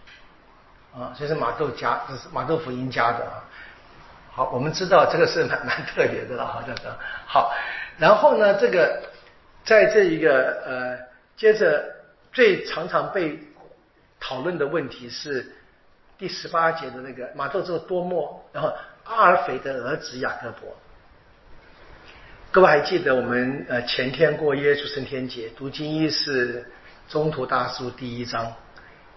[0.94, 3.42] 啊，这是马窦加，这是马窦福音加的啊。
[4.30, 6.94] 好，我们知道这个是蛮蛮特别的了，好像的。
[7.24, 7.50] 好，
[7.96, 9.02] 然后呢，这个
[9.64, 10.98] 在这一个呃，
[11.38, 11.82] 接着
[12.30, 13.42] 最常常被
[14.20, 15.50] 讨论的问题是
[16.18, 18.70] 第十八节的那个马窦这个多莫，然后
[19.04, 20.76] 阿尔斐的儿子雅各伯。
[22.54, 26.64] 各位还记得我们呃前天过耶稣升天节，读经一是
[27.08, 28.52] 中途大书第一章，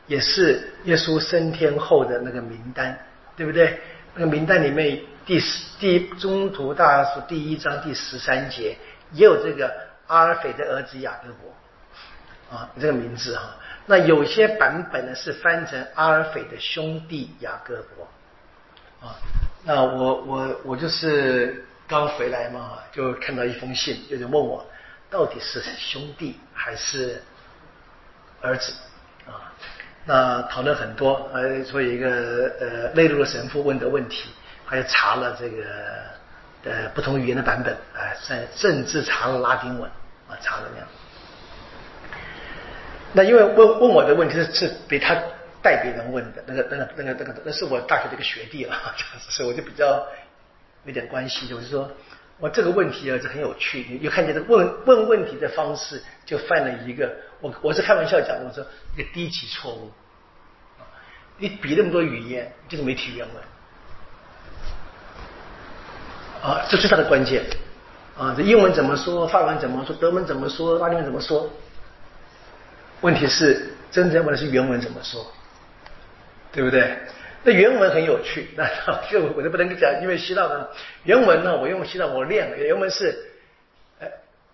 [0.08, 2.98] 也是耶稣升天后的那个名单，
[3.36, 3.80] 对不对？
[4.16, 8.76] 那个名单里面第十第中途大书第一章第十三节
[9.12, 9.72] 也有这个
[10.08, 12.58] 阿尔斐的儿子雅各伯。
[12.58, 13.56] 啊，这个名字哈。
[13.86, 19.14] 那有些版本呢是翻成阿尔斐的兄弟雅各伯啊。
[19.64, 24.66] 那我我我就是刚回来嘛，就看到一封信，有人问我
[25.10, 27.22] 到底是兄弟还是
[28.42, 28.74] 儿子
[29.26, 29.54] 啊？
[30.06, 34.30] 那讨论很多，呃，所以一个呃内陆的神父问的问题，
[34.68, 35.64] 他就查了这个
[36.66, 39.90] 呃不同语言的版本，啊，甚甚至查了拉丁文
[40.30, 40.88] 啊，查了那样。
[43.14, 45.16] 那因为问问我的问题是是比他
[45.62, 48.76] 代别人问的，那个那个那个那个那是我大学的一个学弟了，
[49.30, 50.06] 所以我就比较
[50.88, 51.48] 有点关系。
[51.48, 51.88] 就是说
[52.40, 53.86] 我这个问题啊，是很有趣。
[53.88, 59.92] 你就看见这问问问题的方式，就犯了一个我我是开玩笑讲的，我说一个低级错误
[61.38, 63.36] 你比那么多语言，就是没提原文
[66.42, 67.44] 啊，这是它的关键
[68.18, 68.34] 啊。
[68.36, 69.28] 这英文怎么说？
[69.28, 69.96] 法文怎么说？
[69.98, 70.80] 德文怎么说？
[70.80, 71.48] 拉丁文怎么说？
[73.02, 75.32] 问题是，真正问的是原文怎么说，
[76.52, 76.98] 对不对？
[77.48, 78.68] 那原文很有趣， 那
[79.10, 80.68] 就我就不能讲，因为希腊文
[81.06, 83.18] 原文呢，我用希腊我练了，原文是
[84.02, 84.08] 呃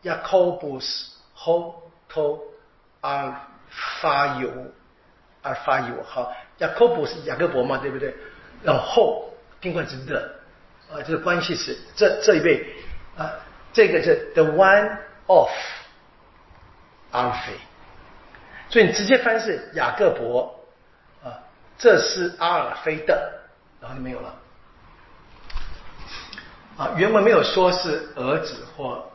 [0.03, 1.73] ，Jacobus ho
[2.07, 2.39] to
[3.01, 3.47] a
[3.99, 4.51] 发有
[5.41, 8.13] 而发有好，Jacobus 雅各伯嘛，对不对？
[8.61, 10.35] 然后宾冠之的
[10.91, 12.63] 啊，这个关系是这这一位
[13.17, 13.33] 啊，
[13.73, 15.49] 这个是 the one of
[17.09, 17.53] 阿尔斐。
[18.69, 20.62] 所以你直接翻是雅各伯，
[21.83, 23.29] 这是阿尔菲的，
[23.81, 24.33] 然后就没有了
[26.77, 26.91] 啊。
[26.95, 29.05] 原文没有说是儿子或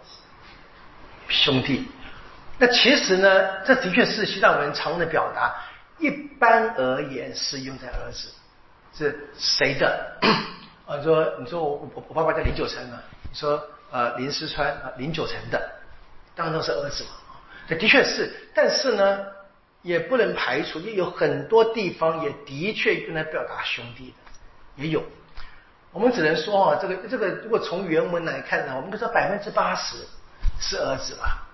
[1.29, 1.91] 兄弟。
[2.59, 5.55] 那其实呢，这的确是西藏文常用的表达。
[5.99, 8.29] 一般而言是用在儿子，
[8.93, 10.19] 是谁的？
[10.87, 13.03] 啊，说你说我我我爸爸叫林九成啊，
[13.33, 15.71] 你说呃林思川啊林九成的，
[16.37, 17.11] 当然都是儿子嘛。
[17.67, 19.38] 这的确是，但是呢。
[19.83, 25.03] 也不能排除，也有很多地方也的确用来表达兄弟的，也有。
[25.93, 29.97] 我们只能说啊，这个这个，如果从原文来看呢，我们可以说百分之八十
[30.61, 31.47] 是儿子吧，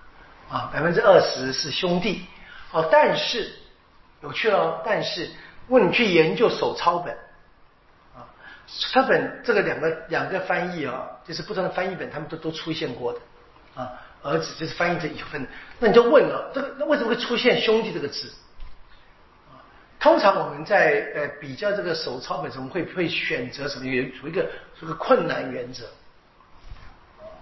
[0.49, 2.25] 啊，百分之二十是兄弟。
[2.71, 3.53] 哦，但是
[4.21, 5.29] 有趣了，但是
[5.67, 7.15] 问你去研究手抄本
[8.13, 8.27] 啊，
[8.67, 13.19] 抄本这个两个两个翻译啊，就是不同的翻译本，他们都都出现过的
[13.75, 13.93] 啊。
[14.25, 18.33] 儿子就是翻译这一份，那你就问了，这个那为什么会出现兄弟这个字？
[19.99, 23.85] 通常我们在呃比较这个手抄本，中会会选择什么？
[23.85, 24.45] 原有一个
[24.79, 25.85] 这个困难原则，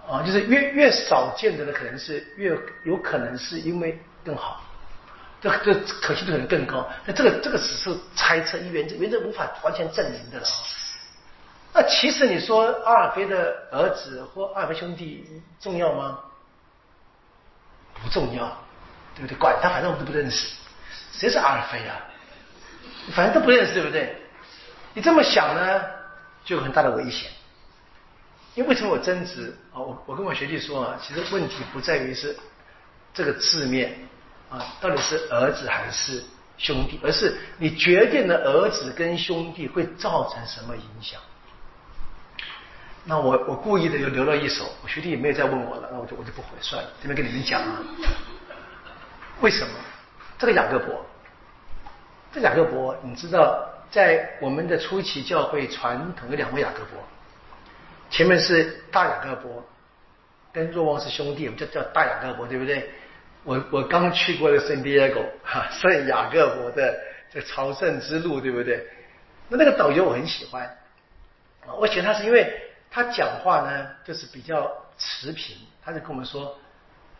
[0.08, 4.62] 啊，就是越越少见的呢，可能是越有可能是因为更好，
[5.40, 6.88] 这这可信度可能更高。
[7.06, 10.46] 那这个这个只是猜测，一原则原则无法完全证明的了。
[11.74, 15.26] 那其实你说阿尔菲的儿子或阿尔菲兄弟
[15.60, 16.20] 重要吗？
[18.04, 18.46] 不重要，
[19.16, 19.36] 对不对？
[19.38, 20.54] 管他，反正我们都不认识，
[21.12, 21.96] 谁是阿尔菲啊？
[23.12, 24.14] 反正都不认识，对不对？
[24.92, 25.82] 你这么想呢，
[26.44, 27.30] 就有很大的危险。
[28.54, 29.80] 因为为什么我争执啊？
[29.80, 32.36] 我我跟我学弟说啊，其实问题不在于是
[33.12, 33.98] 这个字面
[34.50, 36.22] 啊，到底是儿子还是
[36.56, 41.20] 兄弟，而是你决定了儿子跟兄弟会造成什么影响。
[43.06, 47.82] 那我我故意的又留了一手，我学弟也没有再问我了，那我就我就不回算了，这边跟你们讲啊，
[49.42, 49.74] 为什么
[50.38, 51.04] 这个雅各伯？
[52.32, 56.98] 这雅各伯，你知道，在我们的初期教会传统有两位雅各伯，
[58.08, 59.62] 前面是大雅各伯，
[60.50, 62.88] 跟若望是兄弟，我们叫叫大雅各伯，对不对？
[63.44, 66.98] 我我刚去过的圣地亚哥哈，圣雅各伯的
[67.30, 68.82] 这朝圣之路，对不对？
[69.50, 70.78] 那那个导游我很喜欢，
[71.78, 72.62] 我喜欢他是因为。
[72.94, 76.56] 他讲话呢，就是比较持平，他就跟我们说，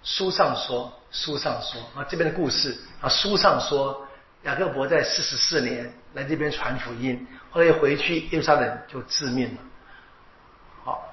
[0.05, 4.07] 书上说，书上说啊，这边的故事啊，书上说，
[4.45, 9.61] 雅各伯在四十四年来这边传福音，后来又回去耶路撒冷就致命了。
[10.85, 11.13] 好，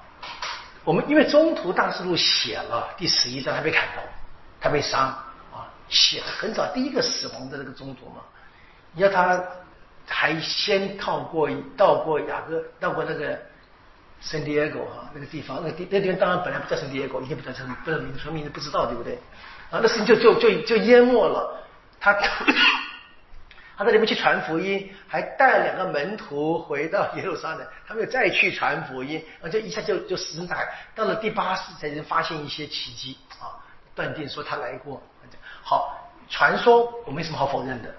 [0.84, 4.02] 我们因为中途大师录写了第十一章，他被砍头，
[4.60, 5.00] 他被杀
[5.52, 8.22] 啊，写了很早第一个死亡的那个中途嘛，
[8.92, 9.42] 你要他
[10.06, 13.36] 还先靠过到过雅各，到过那个。
[14.22, 19.18] 圣地亚哥哈，那个地方，那个地那地方当然本来不叫圣地亚哥，一定不叫圣，不知道名，什么名字不知道，对不对？
[19.70, 21.58] 啊，那事情就就就就淹没了。
[21.98, 22.14] 他
[23.76, 33.58] 他在里面去传福音，还带两个门徒回到耶路撒冷，他们又再去传福音，啊，就一下就就死在到了第八世才能发现一些奇迹啊，
[33.94, 35.02] 断定说他来过。
[35.64, 35.98] 好，
[36.28, 37.92] 传说我没什么好否认的。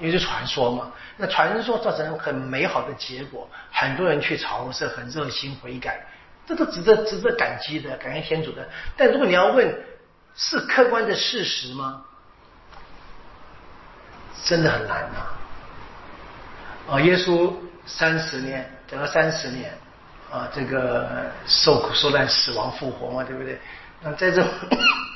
[0.00, 6.04] 因为是传说嘛，那传说造成很美好的结果，很多人去朝圣，很热心悔改，
[6.46, 8.68] 这都值得值得感激的，感谢天主的。
[8.96, 9.74] 但如果你要问
[10.36, 12.04] 是客观的事实吗？
[14.44, 16.92] 真的很难呐。
[16.92, 17.54] 啊，耶稣
[17.86, 19.72] 三十年，等了三十年，
[20.30, 23.58] 啊，这个受苦受难、死亡复活嘛，对不对？
[24.02, 24.44] 那在这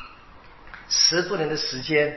[0.88, 2.16] 十多年的时间，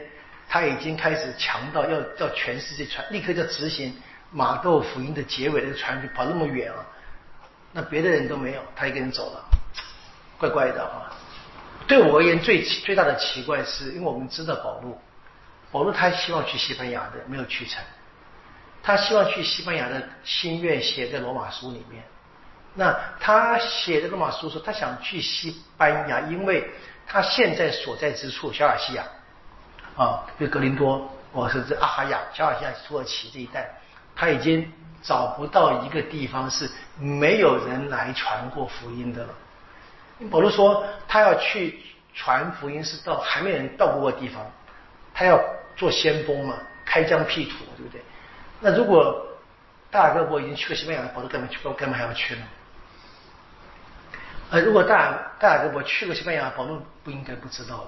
[0.51, 3.95] 他已经开始强到要要全世界传，立刻就执行
[4.31, 6.85] 马窦福音的结尾的传，跑那么远啊。
[7.71, 9.45] 那别的人都没有，他一个人走了，
[10.37, 11.07] 怪怪的啊。
[11.87, 15.01] 对我而言，最最大的奇怪是，因为我们知道保罗，
[15.71, 17.81] 保罗他希望去西班牙的，没有去成。
[18.83, 22.03] 他希望去西班牙的心愿写在罗马书里面。
[22.73, 26.69] 那他写的罗马书说，他想去西班牙，因为
[27.07, 29.05] 他现在所在之处小亚细亚
[29.95, 33.69] 啊，就格林多，或者是阿哈亚、小亚细亚、土耳其这一带，
[34.15, 34.71] 他已经
[35.01, 39.33] 找不到一个地方是没有人来传过福音的了。
[40.29, 41.79] 保罗说，他要去
[42.13, 44.45] 传福音，是到还没有人到过的地方，
[45.13, 45.39] 他要
[45.75, 48.01] 做先锋嘛，开疆辟土，对不对？
[48.59, 49.25] 那如果
[49.89, 51.57] 大雅各伯已经去过西班牙，保罗干嘛去？
[51.73, 52.41] 干嘛还要去呢？
[54.51, 57.87] 呃，如果大大雅各伯去过西班牙，保罗不应该不知道了。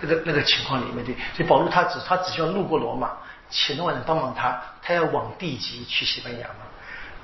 [0.00, 3.12] 那个那个情况里面，对，所以保罗他只他只需要路过罗马，
[3.50, 6.66] 请罗马人帮忙他，他要往地级去西班牙嘛。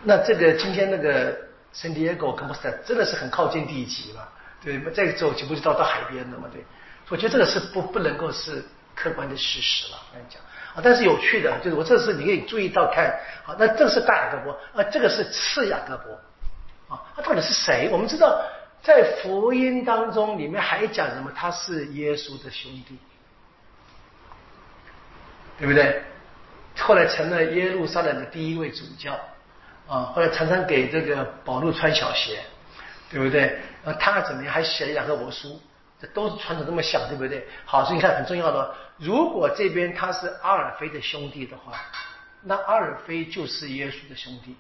[0.03, 1.37] 那这个今天那个
[1.73, 4.23] 圣地亚哥跟波斯真的是很靠近地级嘛？
[4.63, 6.49] 对，再走几步就到到海边了嘛？
[6.53, 6.65] 对，
[7.09, 9.99] 我觉得这个是不不能够是客观的事实了。
[10.13, 10.41] 跟你讲。
[10.73, 17.89] 啊，但是有趣的，就是我这次你可以注意到看，好，那这是大雅各伯，啊，这个是次雅各伯，啊，他到底是谁？
[17.91, 18.41] 我们知道，
[18.83, 21.31] 在福音当中里面还讲什么？
[21.35, 22.99] 他是耶稣的兄弟，
[25.59, 26.03] 对不对？
[26.79, 29.13] 后来成了耶路撒冷的第一位主教，
[29.87, 32.41] 啊，后来常常给这个保罗穿小鞋，
[33.11, 33.59] 对不对？
[33.85, 34.53] 啊，他怎么样？
[34.53, 35.61] 还写了雅各伯书。
[36.01, 37.47] 这都是传统这么想，对不对？
[37.67, 41.79] 好，所以你看很重要的，如果这边他是阿尔菲的兄弟的话，
[42.43, 44.57] 那阿尔菲就是耶稣的兄弟，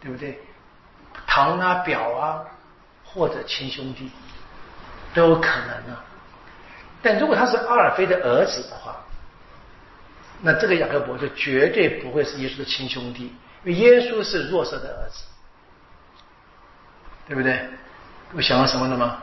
[0.00, 0.38] 对不对？
[1.26, 2.46] 堂啊、表啊，
[3.14, 4.10] 或者亲兄弟
[5.14, 6.04] 都有可能啊。
[7.00, 8.96] 但如果他是阿尔菲的儿子的话，
[10.42, 15.22] 那这个雅各伯就绝对不会是耶稣的亲兄弟，因为耶稣是弱色的儿子，
[17.28, 17.68] 对不对？
[18.32, 19.22] 我想到什么了吗？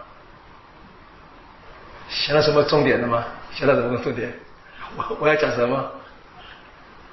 [2.09, 3.25] 想到什么重点了吗？
[3.53, 4.31] 想到什么重点？
[4.95, 5.91] 我我要讲什么？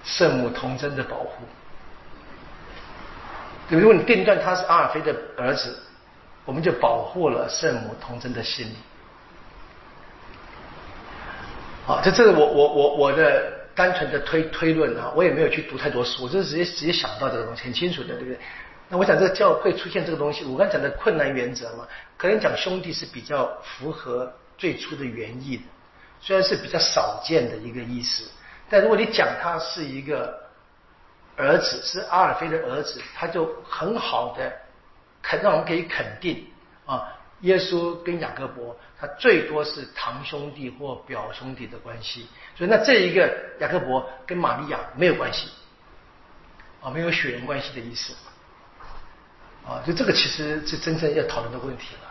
[0.04, 1.44] 圣母童真的保护。
[3.68, 5.78] 如果你定断他是阿尔菲的儿子，
[6.48, 8.74] 我们就保护了圣母童真的心。
[11.84, 18.38] 好，这这是我我我我的单纯的推推论啊，我也没有去读太多书，我就直接直接想到这个东西，很清楚的，对不对？
[18.88, 21.86] 那我想这个教会出现这个东西，我刚讲的困难原则嘛，
[22.16, 24.32] 可能讲兄弟是比较符合。
[24.56, 25.62] 最初的原意的，
[26.20, 28.28] 虽然是比较少见的一个意思，
[28.68, 30.36] 但如果你讲他是一个
[31.36, 34.52] 儿子，是阿尔菲的儿子，他就很好的
[35.22, 36.46] 肯让我们可以肯定
[36.86, 45.48] 啊，耶稣跟雅各伯他最多是堂兄弟或表兄弟的关系，所以那这一个雅各伯跟玛利亚没有关系
[46.82, 48.14] 啊，没有血缘关系的意思
[49.66, 52.08] 啊，就这个其实是真正要讨论的问题了。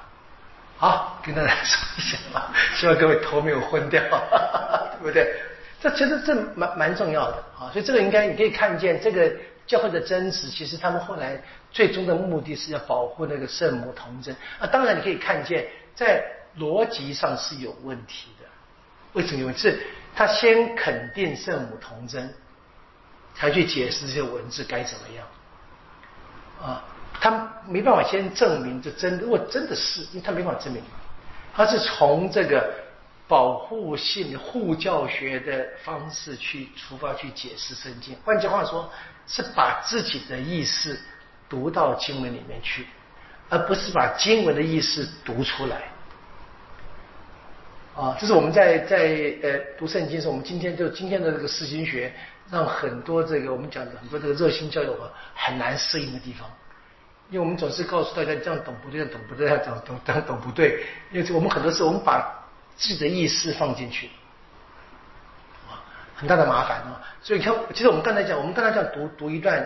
[0.78, 5.34] 好，跟大家说一下啊，希望各位头没有昏掉，哈哈哈对不对？
[5.82, 9.32] 这其实这蛮蛮重要的啊，所以这个应该你可以看见，这个
[9.68, 11.40] 教会的真实，其实他们后来
[11.72, 14.66] 最终的目的是要保护那个圣母童真啊。
[14.66, 16.24] 当然你可以看见，在
[16.58, 18.46] 逻辑上是有问题的。
[19.14, 19.62] 为什么有问题？
[19.62, 19.80] 是
[20.16, 22.34] 他先肯定圣母童真，
[23.36, 25.28] 才去解释这些文字该怎么样
[26.62, 26.84] 啊？
[27.20, 30.82] 他没办法先证明这真，如果真的是，因为他没办法证明，
[31.54, 32.72] 他是从这个
[33.28, 38.16] 保护性护教学的方式去出发去解释圣经。
[38.24, 38.90] 换句话说，
[39.28, 41.00] 是把自己的意思
[41.50, 42.88] 读到经文里面去，
[43.50, 45.84] 而不是把经文的意思读出来。
[47.96, 52.14] 啊，这是我们在在呃读圣经时候，我们今天就今天的这个释经学，
[52.52, 54.96] 让很多这个我们讲的很多这个热心教友
[55.34, 56.48] 很难适应的地方。
[57.30, 60.86] 因为我们总是告诉大家这样懂不对，这样懂不对，这样懂这样懂不对。
[61.12, 62.24] 因为我们很多时候我们把
[62.78, 64.10] 自己的意识放进去，
[66.18, 67.00] 很大的麻烦啊。
[67.22, 69.66] 所以你看，其实我们刚才讲，我们刚才讲读读一段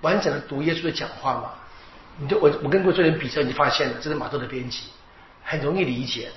[0.00, 1.52] 完整的读耶稣的讲话嘛，
[2.18, 4.86] 你就我我跟过做人比较，你发现了这是马窦的编辑，
[5.44, 6.30] 很容易理解，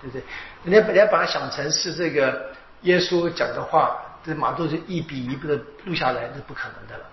[0.00, 0.22] 对不对？
[0.64, 2.50] 人家人家把它想成是这个
[2.82, 7.04] 耶稣讲的话，这马窦就一笔一笔的录下来，这是不可能的了。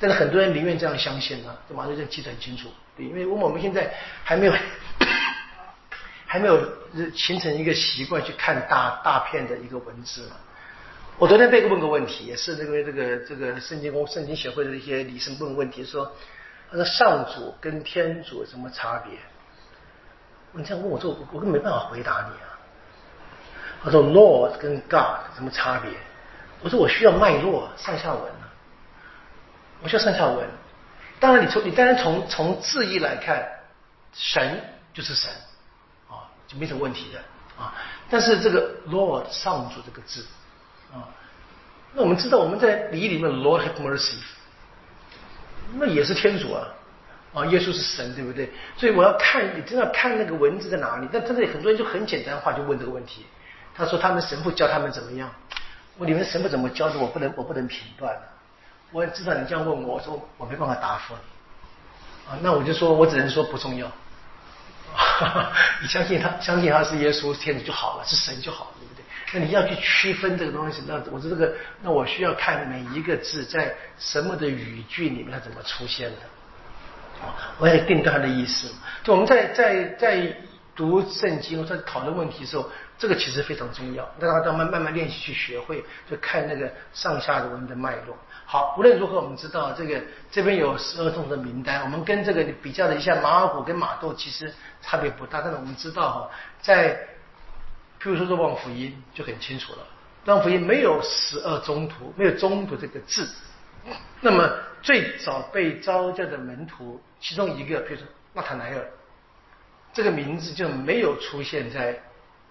[0.00, 3.92] 但是很多人宁愿这样相信呢，这马上就记得很清楚，对，因为我们现在
[4.24, 4.52] 还没有
[6.26, 6.60] 还没有
[7.14, 10.36] 形成一个习惯去看大大片的一个文字嘛，
[11.16, 16.10] 我昨天被问个问题，也是这个这个这个圣经公圣经协会的一些理生问问题，说
[16.68, 19.16] 他说上主跟天主有什么差别？
[20.52, 22.50] 你这样问我，我我根本没办法回答你啊。
[23.84, 25.92] 他说 Lord 跟 God 什么差别？
[26.62, 28.50] 我说我需要脉络上下文啊，
[29.82, 30.44] 我需要上下文。
[31.20, 33.46] 当然，你从你当然从从字义来看，
[34.12, 34.60] 神
[34.92, 35.30] 就是神
[36.08, 37.20] 啊，就没什么问题的
[37.62, 37.72] 啊。
[38.10, 40.24] 但是这个 Lord 上主这个字。
[40.94, 41.10] 啊，
[41.92, 44.18] 那我们知道我们在礼里面，Lord have mercy，
[45.74, 46.68] 那也是天主啊，
[47.34, 48.48] 啊，耶稣是神，对不对？
[48.76, 51.08] 所以我要看，你真的看那个文字在哪里。
[51.12, 53.26] 但这里很多人就很简单话就问这个问题，
[53.74, 55.28] 他说他们神父教他们怎么样？
[55.98, 56.98] 我你们神父怎么教的？
[56.98, 58.16] 我不能我不能评断。
[58.92, 62.38] 我知道你这样问我，我说我没办法答复你啊。
[62.40, 63.90] 那我就说我只能说不重要。
[65.82, 68.70] 你相信他，相信他是耶稣天主就好了，是神就好了。
[69.34, 76.16] 那你要去区分这个东西，那我说这个，那我需要看每一个字在什么的语句里面它怎么出现的，
[77.58, 78.72] 我要定断它的意思。
[79.02, 80.36] 就我们在在在
[80.76, 84.08] 读圣经在讨论问题的时候，这个其实非常重要。
[84.20, 88.16] 那大家慢慢慢练习去学会，就看那个上下文的脉络。
[88.46, 96.30] 好，无论如何，我们知道这个这边有十二种的名单，我们跟这个比较了一下，马尔谷跟马窦其实差别不大，但是我们知道哈，
[96.60, 96.98] 在
[98.04, 99.78] 譬如说这望福音就很清楚了，
[100.26, 103.26] 望福音没有十二中途，没有中途这个字。
[104.20, 104.46] 那么
[104.82, 108.86] 最早被召教的门徒，其中一个，比如说纳塔莱尔，
[109.94, 111.98] 这个名字就没有出现在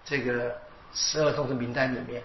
[0.04, 0.60] 这个
[0.91, 2.24] 十二中的名单里面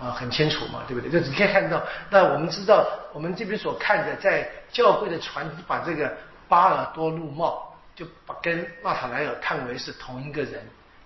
[0.00, 1.08] 啊，很清楚嘛，对不对？
[1.12, 1.80] 就你可以看到，
[2.10, 6.12] 那我们知道，我们这边所看的，在教会的传，把这个
[6.48, 10.60] 巴尔多禄茂就把跟纳塔莱尔看为是同一个人。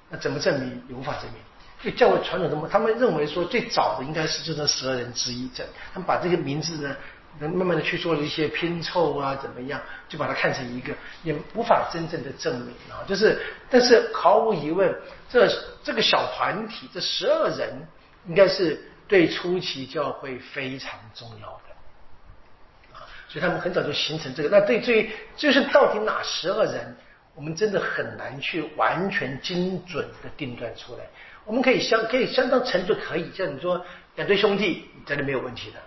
[0.08, 0.82] 那怎么证明？
[0.88, 1.40] 也无法证明。
[1.82, 5.48] 就教会传统中，他们认为说最早的应该是就那十二人之一。
[5.54, 6.96] 这他们把这个名字呢，
[7.38, 13.04] 能慢慢的去做了一些拼凑啊，怎么样，就把它看成一个，也无法真正的证明啊。
[13.06, 13.38] 就是，
[13.68, 14.92] 但是毫无疑问，
[15.28, 15.46] 这
[15.84, 17.86] 这个小团体这十二人，
[18.26, 23.04] 应该是对初期教会非常重要的啊。
[23.28, 24.48] 所以他们很早就形成这个。
[24.48, 26.96] 那对于就是到底哪十二人？
[27.36, 31.04] 我们真的很难去完全精准的定断出来。
[31.44, 33.84] 我们可以相可以相当程度可以，像你说
[34.16, 35.78] 两对兄弟，真的没有问题的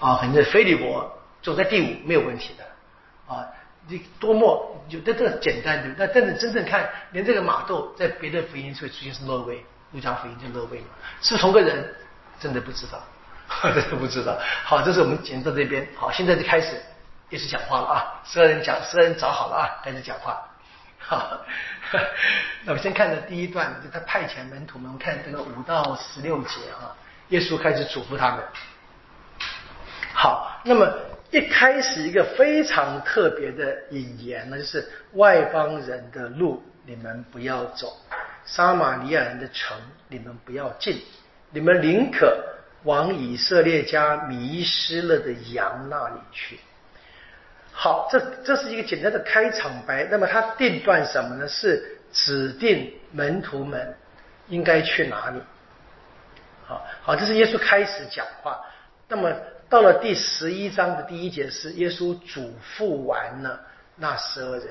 [0.00, 0.16] 啊。
[0.16, 2.64] 反正菲利伯走在第五没有问题的
[3.34, 3.44] 啊。
[3.88, 10.86] 你多么有的这简单的，那但是真正看，连这个马窦在别的福音会出现是乐位，路加福音就乐位嘛，
[11.20, 11.94] 是同个人，
[12.40, 13.00] 真的不知道，
[13.74, 14.36] 真的不知道。
[14.64, 15.86] 好，这是我们讲到这边。
[15.94, 16.82] 好，现在就开始
[17.30, 18.22] 也是讲话了啊。
[18.24, 20.42] 十二人讲，十二人找好了啊，开始讲话。
[21.08, 21.40] 好，
[22.64, 26.90] 那我先看的第一段，就他派遣门徒们，看这个五到十六节啊，
[27.28, 28.44] 耶稣开始嘱咐他们。
[30.12, 30.92] 好，那么
[31.30, 37.96] 一开始一个非常特别的引言呢，就是外邦人的路你们不要走，
[38.44, 39.76] 撒玛利亚人的城
[40.08, 41.00] 你们不要进，
[41.50, 42.36] 你们宁可
[42.82, 46.58] 往以色列家迷失了的羊那里去。
[47.78, 50.04] 好，这这是一个简单的开场白。
[50.04, 51.46] 那么他定断什么呢？
[51.46, 53.94] 是指定门徒们
[54.48, 55.38] 应该去哪里。
[56.66, 58.58] 好，好，这是耶稣开始讲话。
[59.08, 59.30] 那么
[59.68, 63.60] 到了第十一章的第一节是耶稣嘱咐完了
[63.96, 64.68] 那十二人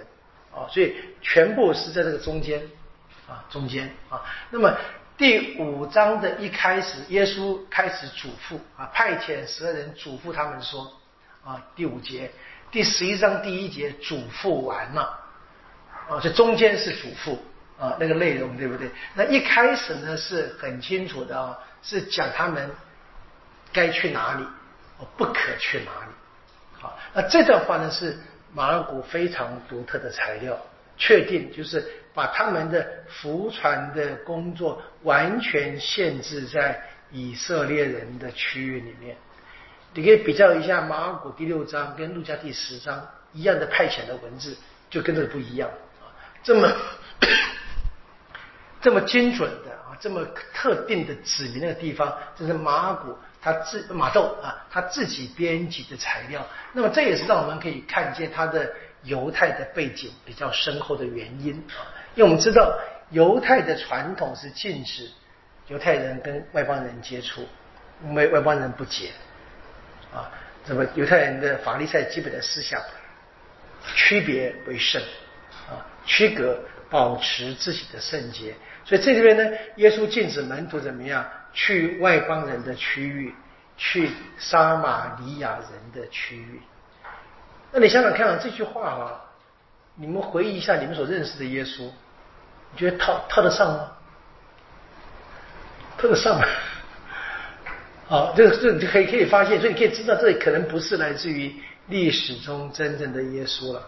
[0.52, 2.60] 啊，所以全部是在这个中间
[3.30, 4.26] 啊，中间啊。
[4.50, 4.76] 那么
[5.16, 10.92] 第五章的一开始，耶稣开始嘱咐啊，派遣十二人嘱咐他们说
[11.44, 12.32] 啊，第五节。
[12.76, 15.02] 第十一章第一节嘱咐完了，
[16.10, 17.38] 啊，这中间是嘱咐
[17.82, 18.90] 啊，那个内容对不对？
[19.14, 22.70] 那一开始呢是很清楚的啊，是讲他们
[23.72, 24.46] 该去哪里，
[25.16, 26.12] 不可去哪里。
[26.74, 28.20] 好，那这段话呢是
[28.54, 30.60] 马尔谷非常独特的材料，
[30.98, 31.82] 确定就是
[32.14, 36.78] 把他们的服传的工作完全限制在
[37.10, 39.16] 以色列人的区域里面。
[39.96, 44.56] 你可以比较一下马尔谷第六章跟路加第十章一样的派遣的文字，
[44.90, 45.70] 就跟这个不一样
[46.02, 46.12] 啊，
[46.44, 46.70] 这么
[48.82, 56.46] 这么精准的啊，这么特定的指明那个地方，这是马尔谷他自马窦啊他自己编辑的材料。
[56.74, 58.70] 那么这也是让我们可以看见他的
[59.04, 62.78] 犹太的背景比较深厚的原因啊，因为我们知道
[63.12, 65.10] 犹太的传统是禁止
[65.70, 67.48] 犹太人跟外邦人接触，
[68.04, 69.12] 因为外邦人不解。
[70.16, 70.32] 啊，
[70.66, 72.82] 那么犹太人的法利赛基本的思想，
[73.96, 75.02] 区别为圣
[75.70, 76.58] 啊，区隔
[76.90, 78.56] 保持自己的圣洁。
[78.86, 83.36] 所以这里边呢，耶稣禁止门徒怎么样去外邦人的区域，
[83.78, 86.62] 去撒玛利亚人的区域。
[87.72, 89.22] 那你想想看啊，这句话啊，
[89.96, 91.92] 你们回忆一下你们所认识的耶稣，
[92.72, 93.92] 你觉得套套得上吗？
[95.98, 96.48] 套得上吗？
[98.08, 101.52] 好，这个这你就可以可以发现，所以你可以知道，这可能不是来自于
[101.88, 103.82] 历史中真正的耶稣了，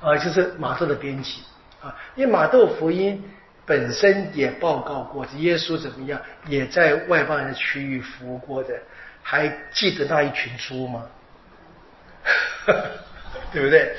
[0.00, 1.42] 啊，就是马窦的编辑
[1.82, 3.22] 啊，因为马窦福音
[3.66, 8.74] 本身也报告过，耶稣怎么样，也在外邦人的区域服务过的，
[9.22, 11.04] 还记得那一群猪吗？
[13.52, 13.94] 对不对？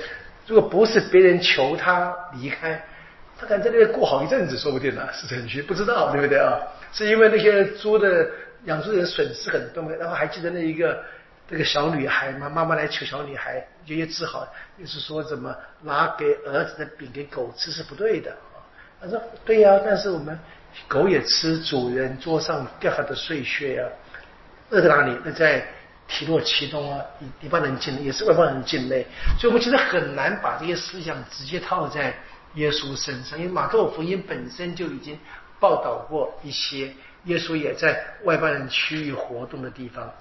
[0.47, 2.11] 如果不是别人求他
[2.41, 2.83] 离开，
[3.39, 6.57] 他敢在那边过好一阵子，说不定呢，是城区不知道，对不对啊？
[6.91, 8.27] 是因为那些猪的。
[8.68, 11.01] 养猪人损失很多，然后还记得那一个
[11.49, 12.49] 这个小女孩嘛？
[12.49, 14.45] 妈妈来求小女孩，爷爷治好，
[14.78, 18.36] 就是说怎么拿给儿子的饼给狗吃是不对的。
[18.99, 20.38] 他说对呀，但是我们
[20.88, 23.84] 狗也吃主人桌上掉下的碎屑呀。
[24.70, 25.18] 饿在哪里？
[25.24, 25.65] 那在
[26.09, 29.05] 提洛其东啊，一一般人境内也是外邦人境内，
[29.39, 32.13] 所以我们其实很难把这些思想直接套在
[32.55, 35.18] 耶稣身上，因为马可福音本身就已经
[35.57, 36.91] 报道过一些。
[37.28, 40.11] 耶稣也在外邦人区域活动的地方，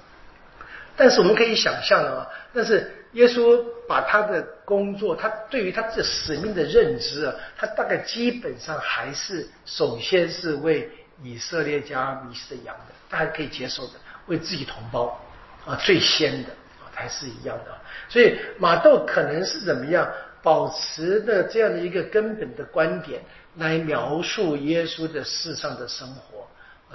[0.96, 10.90] 但是我们可以想象啊，但是耶稣把他的工作，他对于他这使命的认知啊，他大概基本上还是首先是为
[11.22, 13.92] 以色列家迷失的羊的，大家可以接受的，
[14.26, 15.18] 为自己同胞
[15.64, 16.48] 啊最先的
[16.80, 17.74] 啊，还是一样的。
[18.09, 20.07] 所以马窦可能是怎么样
[20.42, 23.20] 保持的这样的一个根本的观点
[23.57, 26.46] 来描述耶稣的世上的生活。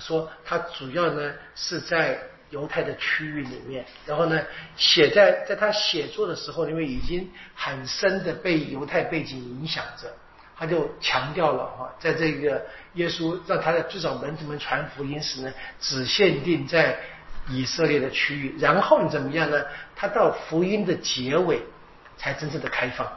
[0.01, 4.41] 说他主要呢是在犹太的区域里面，然后呢
[4.75, 10.11] 写在在他写作的时候，因为已经很深的被犹太背景影响着，
[10.57, 12.61] 他就强调了哈，在这个
[12.95, 16.99] 耶稣让他的至少门徒们传福音时呢，只限定在
[17.47, 19.63] 以色列的区域，然后你怎么样呢？
[19.95, 21.61] 他到福音的结尾
[22.17, 23.07] 才真正的开放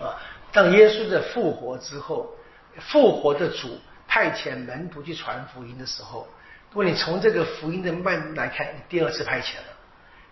[0.00, 0.18] 啊。
[0.50, 2.34] 当耶稣的复活之后，
[2.80, 3.78] 复活的主。
[4.14, 6.28] 派遣门徒去传福音的时候，
[6.70, 9.64] 如果你从这个福音的脉来看，第二次派遣了，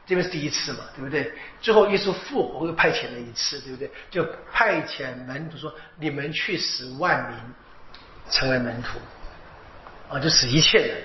[0.07, 1.33] 这边是第一次嘛，对不对？
[1.61, 3.91] 最后耶稣复活又派遣了一次，对不对？
[4.09, 7.37] 就派遣门徒说：“你们去使万民
[8.31, 9.01] 成为门徒。”
[10.15, 11.03] 啊，就使一切人。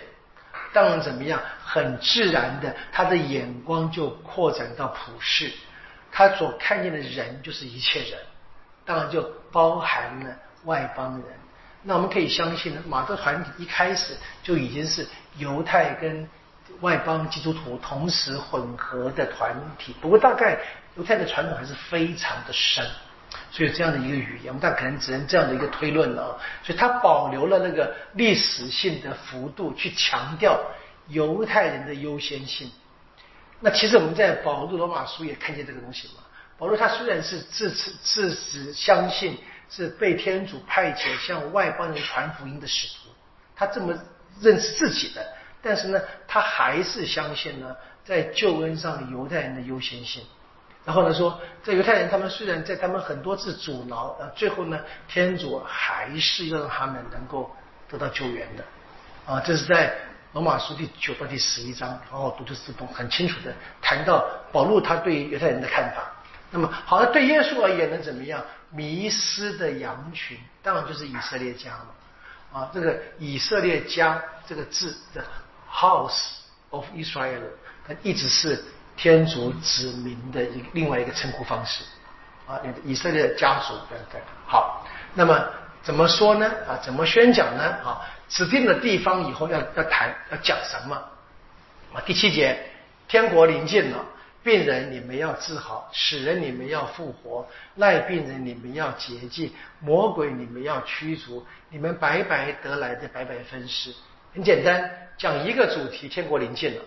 [0.71, 1.41] 当然怎么样？
[1.65, 5.51] 很自然的，他的眼光就扩展到普世，
[6.11, 8.19] 他所看见的人就是一切人，
[8.85, 11.25] 当然就包含了外邦人。
[11.83, 15.07] 那我们可以相信呢，马特团体一开始就已经是
[15.37, 16.27] 犹太跟
[16.81, 19.95] 外邦基督徒同时混合的团体。
[20.01, 20.59] 不过大概
[20.97, 22.85] 犹太的传统还是非常的深，
[23.51, 26.37] 所以这样的一个语言，我们大概可能只能这样的一个推论了。
[26.61, 30.59] 所以它保留了那个历史性的幅度，去强调
[31.07, 32.69] 犹太人的优先性。
[33.61, 36.15] 那其实我们在保罗罗马书也看见这个东西嘛。
[36.57, 39.37] 保罗他虽然是自此自始相信。
[39.69, 43.09] 是被天主派遣向外邦人传福音的使徒，
[43.55, 43.93] 他这么
[44.39, 45.25] 认识自己的，
[45.61, 50.23] 但是呢，他还是相信呢，在救恩上犹太人的优先性。
[50.85, 57.53] 然后呢，说在犹太人，他们虽然在他们很多次阻挠，呃，最后呢，天主还是要让他们能够
[57.89, 58.63] 得到救援的。
[59.25, 59.93] 啊，这是在
[60.31, 66.09] 罗马书第九到第十一章，好好读就是懂很清楚的谈到保禄他对犹太人的看法。
[66.51, 68.41] 那么，好像对耶稣而言能怎么样？
[68.71, 71.87] 迷失的羊群，当然就是以色列家嘛。
[72.53, 75.23] 啊，这个以色列家这个字的
[75.71, 76.29] House
[76.69, 77.41] of Israel，
[77.87, 78.63] 它一直是
[78.95, 81.83] 天主子民的一另外一个称呼方式。
[82.47, 84.21] 啊，以色列家族等等。
[84.45, 85.45] 好，那么
[85.83, 86.49] 怎么说呢？
[86.67, 87.63] 啊，怎么宣讲呢？
[87.83, 90.95] 啊，指定的地方以后要要谈要讲什么？
[91.93, 92.57] 啊，第七节，
[93.09, 94.05] 天国临近了。
[94.47, 97.45] 病人，你们要治好；死人，你们要复活；
[97.75, 99.49] 赖病人，你们要洁净；
[99.81, 101.45] 魔鬼，你们要驱逐。
[101.69, 103.93] 你们白白得来的，白白分施。
[104.33, 106.81] 很简单，讲一个主题：天国临近了。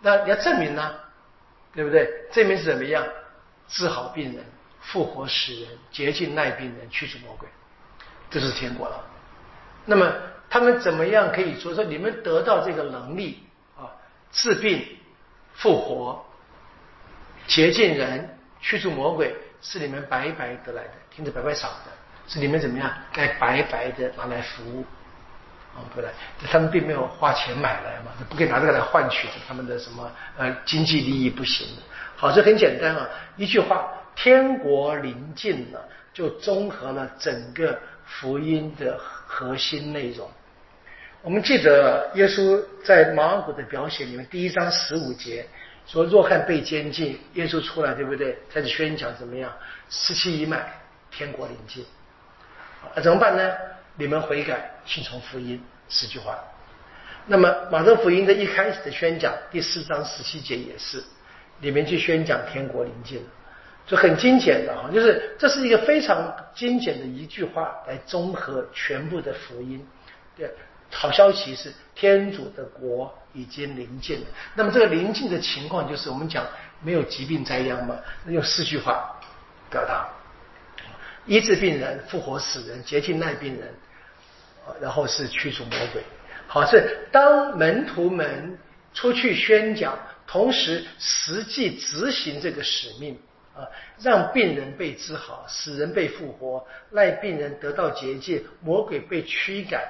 [0.00, 0.94] 那你要证明呢？
[1.74, 2.08] 对不对？
[2.30, 3.04] 证明是怎么样？
[3.66, 4.44] 治好病人，
[4.80, 7.48] 复活死人，洁净赖病人，驱逐魔鬼，
[8.30, 9.04] 这就是天国了。
[9.86, 10.12] 那么
[10.48, 11.82] 他们怎么样可以说说？
[11.82, 13.42] 你们得到这个能力
[13.76, 13.90] 啊，
[14.30, 14.86] 治病、
[15.54, 16.24] 复活。
[17.50, 18.28] 洁净人、
[18.60, 21.90] 驱逐魔鬼，是你们白白得来的，听着白白少的，
[22.28, 24.84] 是你们怎么样该白白的拿来服务，
[25.74, 26.08] 啊，不对，
[26.48, 31.82] 他们并没有花钱买来嘛，不可以拿这个来换取他们的什么呃经济利益不行的。
[32.16, 35.82] 好，这很简单啊，一句话，天国临近了，
[36.14, 37.76] 就综合了整个
[38.06, 38.96] 福音的
[39.26, 40.30] 核心内容。
[41.22, 45.44] 我们记得耶稣在马尔谷的表写里面，第一章十五节
[45.90, 48.38] 说：“若看被监禁，耶稣出来，对不对？
[48.48, 49.52] 开始宣讲怎么样？
[49.88, 50.64] 时期已满，
[51.10, 51.84] 天国临近。
[52.94, 53.52] 啊，怎么办呢？
[53.96, 56.38] 你们悔改，信从福音，十句话。
[57.26, 61.02] 那么马太福音的一开始的宣讲，第四章十七节也是，
[61.60, 63.28] 里面去宣讲天国临近了，
[63.84, 69.84] 就很精简的啊，就是这是一个非常精简的一句话来综合全部的福音，
[70.36, 70.48] 对。
[70.92, 74.26] 好消息是，天主的国已经临近了。
[74.54, 76.44] 那么这个临近的情况，就是我们讲
[76.82, 77.96] 没有疾病灾殃嘛？
[78.24, 79.16] 那用四句话
[79.70, 80.08] 表达：
[81.26, 83.72] 医治病人、复活死人、洁净耐病人，
[84.80, 86.02] 然后是驱逐魔鬼。
[86.48, 88.58] 好，是当门徒们
[88.92, 93.16] 出去宣讲，同时实际执行这个使命
[93.54, 93.62] 啊，
[94.00, 99.80] 让病人被治好，死人被复活，赖病人得到结界，魔鬼被驱赶。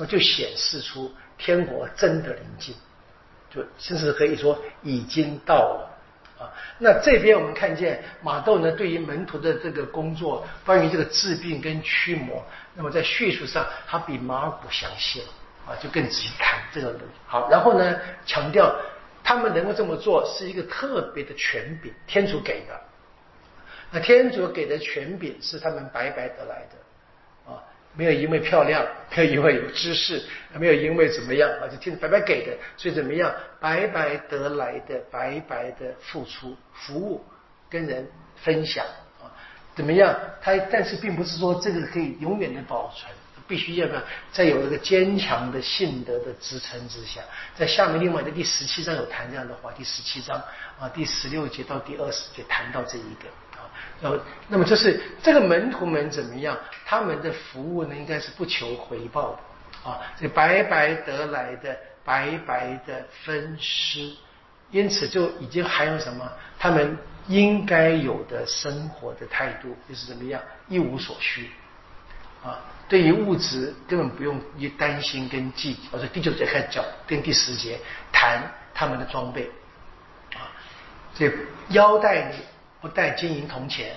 [0.00, 2.72] 那就显示出天国真的临近，
[3.50, 5.90] 就甚至可以说已经到了
[6.38, 6.46] 啊。
[6.78, 12.40] 那这边我们看见马窦呢，对于门徒的这个工作，关于这个治病跟驱魔，
[12.74, 15.26] 那么在叙述上他比马古详细了
[15.66, 16.94] 啊，就更仔细谈这个。
[17.26, 18.72] 好，然后呢，强调
[19.24, 22.80] 他们能够这么做是一个特别的权柄，天主给的。
[23.90, 26.77] 那天主给的权柄是他们白白得来的。
[27.98, 30.22] 没有因为漂亮，没有因为有知识，
[30.54, 37.24] 没有因为怎么样啊，就听着白白给的，所以怎么样，白白得来的，白白的付出服务，
[37.68, 38.86] 跟人分享
[39.20, 39.26] 啊，
[39.74, 40.16] 怎么样？
[40.40, 43.10] 他但是并不是说这个可以永远的保存，
[43.48, 47.20] 必须要不要在有一个坚强的信德的支撑之下，
[47.56, 50.40] 在下面另外的第十七章有谈这样的话，第十七章
[50.78, 53.28] 啊，第十六节到第二十节谈到这一个。
[54.00, 56.56] 呃，那么就是这个门徒们怎么样？
[56.86, 64.12] 他们的服务呢，应该是不求回报的啊，这白白得来的，白白的分施，
[64.70, 66.30] 因此就已经含有什么？
[66.60, 66.96] 他们
[67.26, 70.40] 应该有的生活的态度，就是怎么样？
[70.68, 71.50] 一无所需
[72.44, 75.80] 啊，对于物质根本不用一担心跟计较。
[75.90, 77.76] 我说第九节开始讲，跟第十节
[78.12, 78.40] 谈
[78.72, 79.50] 他们的装备
[80.34, 80.46] 啊，
[81.16, 81.32] 这
[81.70, 82.36] 腰带呢。
[82.80, 83.96] 不带金银铜钱，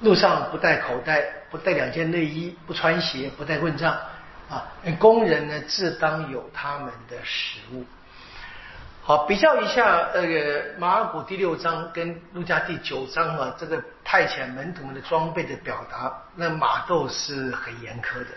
[0.00, 3.94] 路上不带口袋，不带两件内衣，不穿鞋，不带棍杖
[4.48, 4.66] 啊！
[4.98, 7.84] 工人呢，自当有他们的食物。
[9.02, 18.30] 好，比较一下那个马尔谷第六章跟路加第九章啊，这个派遣门徒们的装备的表达，那马窦是很严苛的，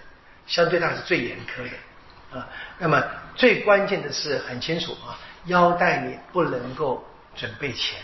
[0.47, 2.47] 相对上是最严苛的啊。
[2.77, 3.01] 那么
[3.35, 7.05] 最关键的是很清楚啊，腰带里不能够
[7.35, 7.99] 准备钱。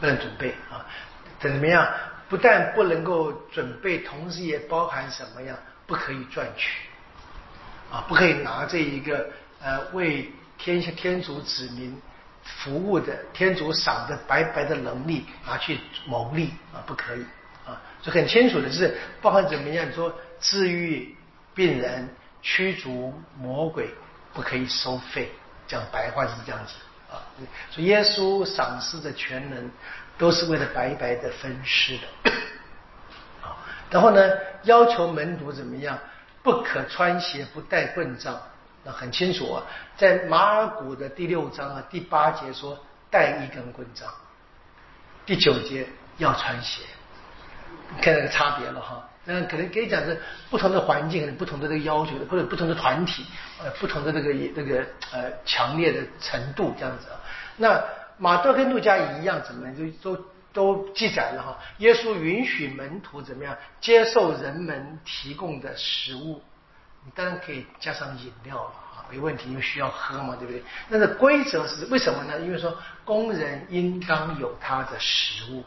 [0.00, 0.84] 不能准备啊，
[1.40, 1.88] 怎么样？
[2.28, 5.56] 不但不能够准备，同时也包含什么样？
[5.86, 6.88] 不可以赚取
[7.92, 9.30] 啊，不可以拿这一个
[9.62, 12.00] 呃为天下天主子民
[12.42, 17.24] 服务的天主赏的白白的能力拿去谋利啊，不可以
[17.66, 17.80] 啊。
[18.00, 19.92] 就很清楚的是，包含怎么样？
[19.92, 21.14] 说治愈
[21.54, 22.08] 病人、
[22.42, 23.88] 驱逐魔鬼，
[24.32, 25.30] 不可以收费。
[25.66, 26.74] 讲白话是这样子。
[27.70, 29.70] 所以耶稣赏赐的全能，
[30.16, 32.32] 都是为了白白的分施的。
[33.40, 33.56] 好，
[33.90, 34.20] 然后呢，
[34.62, 35.98] 要求门徒怎么样？
[36.42, 38.40] 不可穿鞋，不带棍杖。
[38.84, 39.62] 那很清楚啊，
[39.96, 42.78] 在马尔谷的第六章啊第八节说
[43.10, 44.12] 带一根棍杖，
[45.24, 45.86] 第九节
[46.18, 46.82] 要穿鞋。
[48.02, 49.08] 看那个差别了哈。
[49.24, 50.20] 那可能可以讲是
[50.50, 53.24] 不同的环境，不同的这个要求，或者不同的团体，
[53.62, 57.16] 呃，不同的这个这个呃强烈的程度这样子啊。
[57.56, 57.82] 那
[58.18, 61.58] 马窦跟路加一样，怎么就都都记载了哈？
[61.78, 66.42] 耶稣允许门徒怎么样接受人们提供的食物？
[67.06, 70.62] 你当然可以加上饮料了啊，没问题，因为需要喝嘛，对不对？
[70.88, 72.40] 那个规则是为什么呢？
[72.40, 75.64] 因为说工人应当有他的食物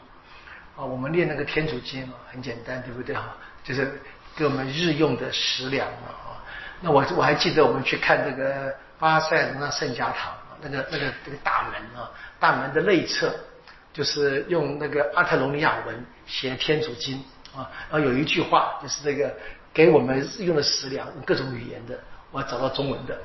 [0.76, 0.84] 啊。
[0.84, 3.36] 我们练那个天主经嘛，很简单，对不对哈？
[3.68, 4.00] 就是
[4.34, 6.40] 给我们日用的食粮啊，
[6.80, 12.10] 那我我还记得我们去看这个巴塞罗那圣家堂，那个那个那个大门啊，
[12.40, 13.34] 大门的内侧
[13.92, 17.22] 就是用那个阿特隆尼亚文写天主经
[17.54, 19.30] 啊，然后有一句话就是这个
[19.74, 21.98] 给我们日用的食粮，各种语言的，
[22.30, 23.18] 我找到中文的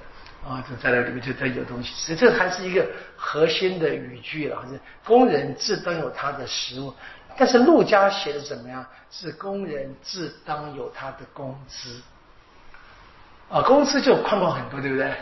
[0.45, 2.85] 啊，就在那里面就在有东西，实际这还是一个
[3.15, 6.93] 核心的语句了，是工人自当有他的食物。
[7.37, 8.85] 但是陆家写的怎么样？
[9.11, 12.01] 是工人自当有他的工资
[13.49, 15.13] 啊，工资就宽广很多，对不对？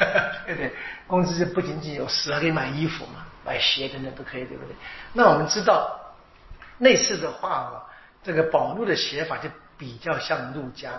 [0.46, 0.72] 对不对？
[1.06, 4.74] 工资就不仅仅有食，还可以买衣服嘛，买鞋等等都可以，对不对？
[5.12, 6.00] 那我们知道
[6.78, 7.84] 类似的话啊，
[8.22, 10.90] 这个保路的写法就比较像陆家。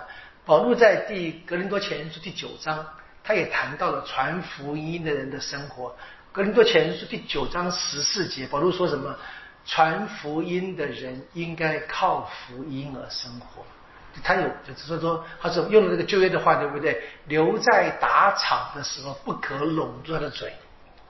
[0.44, 2.86] 保罗在第格林多前书第九章，
[3.24, 5.94] 他也谈到了传福音的人的生活。
[6.30, 9.16] 格林多前书第九章十四节，保罗说什么？
[9.68, 13.62] 传福音的人应该靠福音而生活。
[14.24, 17.00] 他有，就是说，他是用了这个旧约的话，对不对？
[17.26, 20.52] 留在打场的时候，不可拢住他的嘴，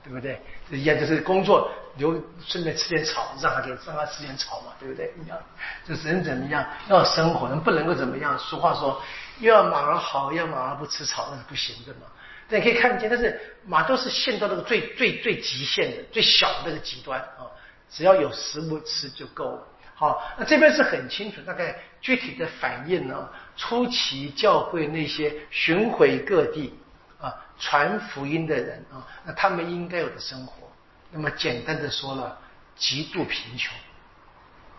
[0.03, 0.39] 对不对？
[0.69, 5.11] 一样就是工作留，顺便吃点草，让他就让他吃点草嘛，对不对？
[5.17, 5.41] 你要，
[5.87, 8.37] 就是人怎么样要生活，人不能够怎么样。
[8.37, 9.01] 俗话说，
[9.39, 12.01] 又要马儿好，要马儿不吃草，那是不行的嘛。
[12.47, 17.47] 但你可以看见，但是马都是陷到那个最最最极限的、最小的那个极端啊，
[17.89, 19.67] 只要有食物吃就够了。
[19.95, 26.73] 好，那这边是很清楚，大概具体的反映呢，初期教会那些巡回各地
[27.19, 30.71] 啊传福音的人啊，那他们应该有的生活。
[31.11, 32.37] 那么简单的说了，
[32.77, 33.73] 极度贫穷，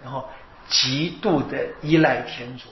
[0.03, 0.27] 然后
[0.69, 2.69] 极度的依赖天主。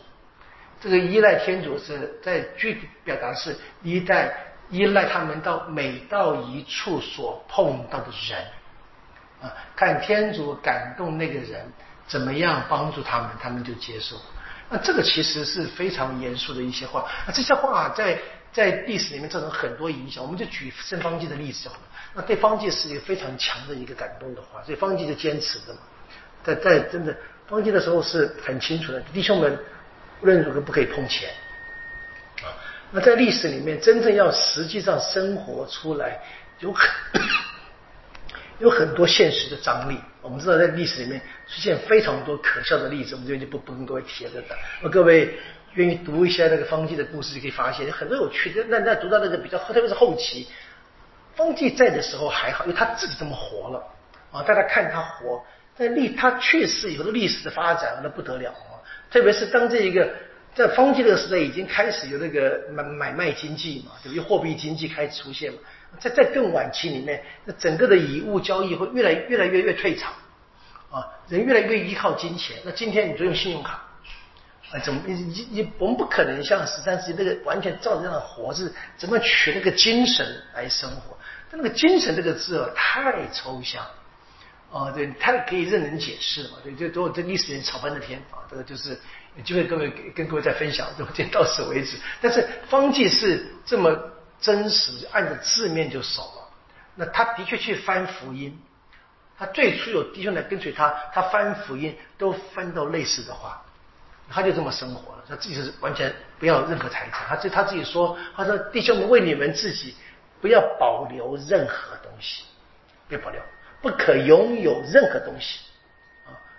[0.80, 4.32] 这个依赖天主是在具体表达是依赖
[4.70, 8.46] 依赖他们到每到一处所碰到的人
[9.42, 11.70] 啊，看天主感动那个人。
[12.08, 14.16] 怎么样帮助他们，他们就接受。
[14.70, 17.06] 那这个其实是非常严肃的一些话。
[17.26, 18.18] 那这些话在
[18.50, 20.24] 在历史里面造成很多影响。
[20.24, 21.80] 我们就举圣方济的例子好了。
[22.14, 25.80] 那对方济是一个非常强的一个感动的话，所以方济就坚持的嘛。
[26.42, 27.14] 在在真的
[27.46, 29.58] 方济的时候是很清楚的，弟兄们
[30.22, 31.28] 无论如何不可以碰钱
[32.42, 32.48] 啊。
[32.90, 36.18] 那在历史里面，真正要实际上生活出来，
[36.60, 36.88] 有很。
[38.58, 44.30] 有很多现实的张力，我们知道在历史里面出现非常多可笑的例子，我们这边就不不跟各位提了。
[44.82, 45.38] 那各位
[45.74, 48.64] 愿意读一下那个方济的故事，就可以发现很多有趣的。
[48.68, 50.48] 那那读到那个比较，特别是后期，
[51.36, 53.82] 方济在的时候还好，因为他自己这么活了
[54.32, 55.44] 啊，大家看他活。
[55.76, 60.10] 但历他去世以后的历史的发展那不得了啊，特别是当这一个
[60.52, 64.20] 在方济那个时代已经开始有那个买买卖经济嘛，对不对？
[64.20, 65.58] 货币经济开始出现嘛。
[65.98, 70.12] 在在更晚期里面，那整个的以物交易会越来越来越越退场，
[70.92, 72.56] 啊，人越来越依靠金钱。
[72.64, 73.82] 那今天你就用信用卡，
[74.70, 80.24] 啊，怎么你你你我们不可能像十三世纪那个完全照着这样活，是怎么取那个精神
[80.54, 81.18] 来生活？
[81.50, 83.84] 但那个精神这个字啊，太抽象，
[84.70, 88.90] 啊，对，太可以任人解释嘛，对，就都这历史人吵翻的天啊，这个就是
[89.34, 91.96] 有机会各位跟各位再分享，就到此为止。
[92.20, 93.98] 但是方济是这么。
[94.40, 96.50] 真实按着字面就守了，
[96.94, 98.56] 那他的确去翻福音，
[99.38, 103.64] 他最初有弟兄来跟随他，他翻福音都翻到类似的话，
[104.30, 109.94] 他就这么生活了，他自己是完全不要任何财产，他这他自己说，他说弟兄们为你们自己
[110.40, 112.44] 不要保留任何东西，
[113.08, 113.40] 别保留，
[113.82, 115.60] 不可拥有任何东西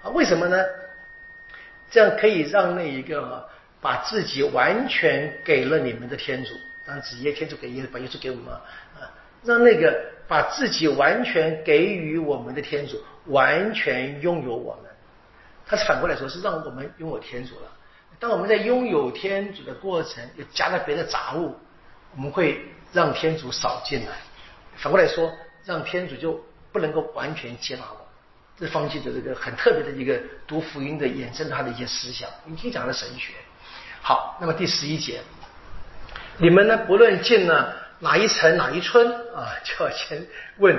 [0.04, 0.58] 啊，为什么呢？
[1.92, 3.50] 这样可以让那一个
[3.82, 6.54] 把自己完全给了你们的天主。
[6.90, 9.06] 让子夜天主给耶把耶稣给我们啊，
[9.44, 9.96] 让那个
[10.28, 14.92] 把自己完全给予我们的天主完全拥有我们，
[15.68, 17.72] 他是反过来说，是让我们拥有天主了。
[18.20, 21.56] 当我们在拥有天主的过程，又夹了别的杂物，
[22.16, 22.60] 我们会
[22.92, 24.18] 让天主少进来。
[24.76, 25.32] 反过来说，
[25.64, 28.08] 让天主就不能够完全接纳我。
[28.58, 32.28] 这方济的这个很特别的一个读福音的衍生他的一些思想。
[32.46, 33.34] 你可以讲的神学。
[34.02, 35.22] 好，那么第十一节。
[36.40, 36.78] 你们呢？
[36.88, 40.26] 不论进了哪一层哪一村啊，就要先
[40.58, 40.78] 问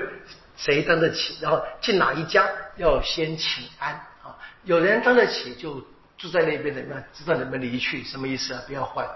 [0.56, 3.92] 谁当得起，然后进哪一家要先请安
[4.22, 4.36] 啊。
[4.64, 5.86] 有人当得起就
[6.16, 8.62] 住在那边的，那知道你们离去，什么意思啊？
[8.66, 9.06] 不要换，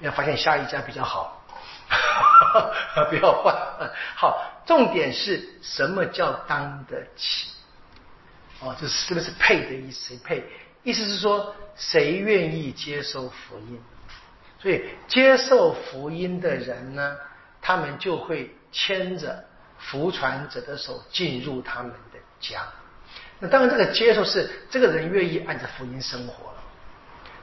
[0.00, 1.42] 要发现下一家比较好，
[3.08, 3.54] 不要换。
[4.14, 7.48] 好，重点是什么叫当得起？
[8.60, 10.44] 哦，这是这个是配的意思，谁配？
[10.82, 13.80] 意思是说谁愿意接受福音？
[14.58, 17.16] 所以接受福音的人呢，
[17.60, 19.44] 他们就会牵着
[19.78, 22.62] 福传者的手进入他们的家。
[23.38, 26.62] 那当然，这个接受是这个人愿意按着福音生活了。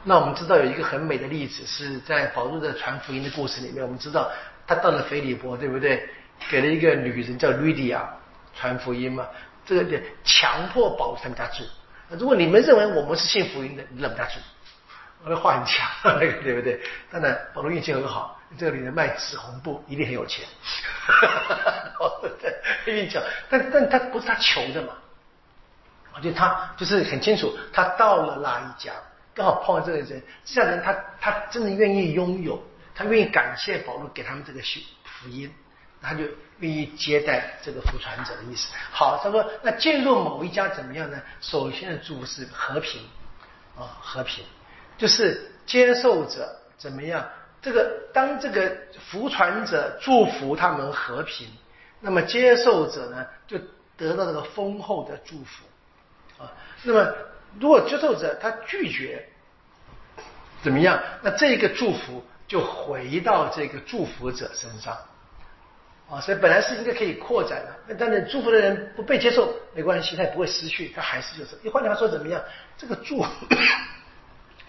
[0.03, 4.31] 那我们知道有一个很美的例子，是在保罗的传福音的故事里面，我们知道
[4.65, 6.09] 他到了腓利波，对不对？
[6.49, 8.09] 给了一个女人叫吕底亚
[8.53, 9.25] 传福音嘛，
[9.65, 11.63] 这个强迫保罗他们家住。
[12.09, 14.39] 如果你们认为我们是信福音的，你让我们家住。
[15.23, 16.79] 他的话很强，那个 对不对？
[17.11, 20.45] 当然，保罗运气很好，这个女人卖紫红布，一定很有钱。
[22.85, 24.93] 运气好，但但他不是他求的嘛？
[26.15, 28.91] 我觉得他就是很清楚，他到了那一家，
[29.33, 32.61] 刚好碰到这个人，这样人他他真的愿意拥有，
[32.93, 34.59] 他愿意感谢保罗给他们这个
[35.03, 35.51] 福音，
[36.01, 36.25] 他就
[36.59, 38.67] 愿意接待这个福传者的意思。
[38.91, 41.19] 好，他说那进入某一家怎么样呢？
[41.39, 43.01] 首先的祝福是和平
[43.77, 44.43] 啊，和平。
[44.97, 47.27] 就是接受者怎么样？
[47.61, 48.75] 这个当这个
[49.09, 51.47] 福传者祝福他们和平，
[52.01, 53.57] 那么接受者呢就
[53.95, 55.63] 得到这个丰厚的祝福
[56.43, 56.51] 啊。
[56.83, 57.13] 那么
[57.57, 59.25] 如果接受者他拒绝，
[60.61, 61.01] 怎么样？
[61.21, 64.97] 那这个祝福就回到这个祝福者身上
[66.09, 66.19] 啊。
[66.19, 71.57] 所以本来是应该可以扩展的，那当然祝福的人不被接受没关系，他也不会失去，他还是就是。
[71.61, 72.43] 你换句话说怎么样？
[72.77, 73.25] 这个祝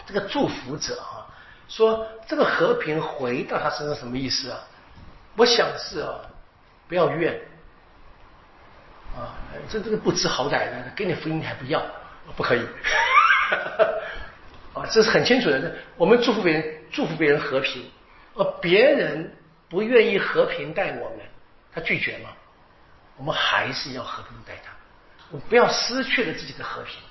[0.05, 1.25] 这个祝福者啊。
[1.67, 4.59] 说这个和平回到他身上什么意思啊？
[5.35, 6.21] 我想是啊，
[6.87, 7.33] 不要怨
[9.17, 9.33] 啊，
[9.67, 11.83] 这这个不知好歹的，给你福音你还不要，
[12.37, 12.61] 不可以
[14.77, 15.75] 啊，这是很清楚的。
[15.97, 17.83] 我们祝福别人，祝福别人和平，
[18.35, 19.35] 而别人
[19.67, 21.19] 不愿意和平待我们，
[21.73, 22.29] 他拒绝嘛，
[23.17, 24.71] 我们还是要和平待他，
[25.31, 27.01] 我不要失去了自己的和平。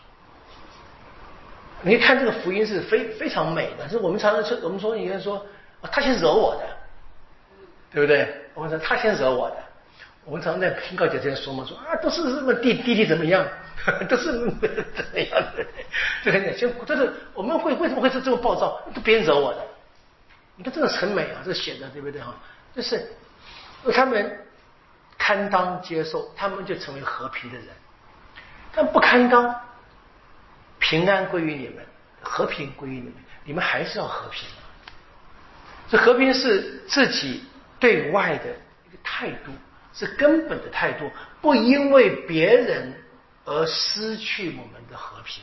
[1.86, 5.44] 你看这个福音是非非常美的，就是我们常常说，我们说，有人说，
[5.82, 6.64] 他先惹我的，
[7.92, 8.34] 对不对？
[8.54, 9.56] 我们说他先惹我的，
[10.24, 13.46] 我们常常在听告解这样说嘛，说啊，都是什么弟弟弟怎么样，
[14.08, 15.66] 都是怎么样的，
[16.24, 18.80] 就很简单，就是我们会为什么会是这么暴躁？
[18.94, 19.60] 都别人惹我的，
[20.56, 22.34] 你看这个很美啊，这写的对不对哈？
[22.74, 23.12] 就是
[23.92, 24.38] 他们
[25.18, 27.66] 堪当接受，他们就成为和平的人，
[28.74, 29.54] 但不堪当。
[30.84, 31.76] 平安归于你们，
[32.20, 34.46] 和平归于你们，你们还是要和平。
[35.88, 37.42] 这和平是自己
[37.80, 38.50] 对外的
[38.86, 39.50] 一个态度，
[39.94, 41.10] 是根本的态度，
[41.40, 42.92] 不因为别人
[43.46, 45.42] 而失去我们的和平。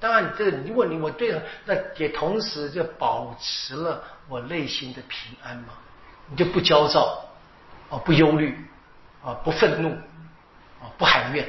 [0.00, 5.74] 当然，这如果你我对了那也同时就保持了我内心的平安嘛，
[6.28, 7.24] 你就不焦躁
[7.90, 8.58] 啊，不忧虑
[9.24, 9.90] 啊，不愤怒
[10.80, 11.48] 啊，不含怨。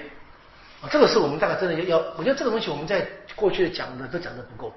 [0.82, 3.06] 啊，这个是我们大概真的要要，我觉得这个东西我们在
[3.36, 4.74] 过去的讲的都讲的不够，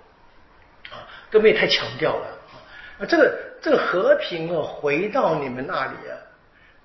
[0.91, 2.27] 啊，都没有太强调了
[2.99, 3.07] 啊。
[3.07, 6.19] 这个这个和平哦，回到你们那里啊，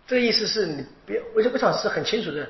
[0.05, 2.47] 这个意思是你别，我就不想是很清楚的，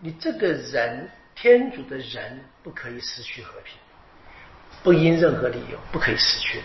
[0.00, 3.76] 你这个人天主的人不可以失去和平，
[4.82, 6.60] 不因任何理由不可以失去。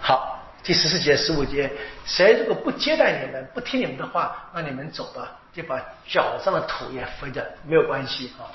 [0.00, 0.33] 好，
[0.64, 1.70] 第十四节、十五节，
[2.06, 5.30] 谁如果不接待你们，不听你们的话，那你们走吧。
[5.52, 8.50] 就把脚上的土也飞着，没有关系啊！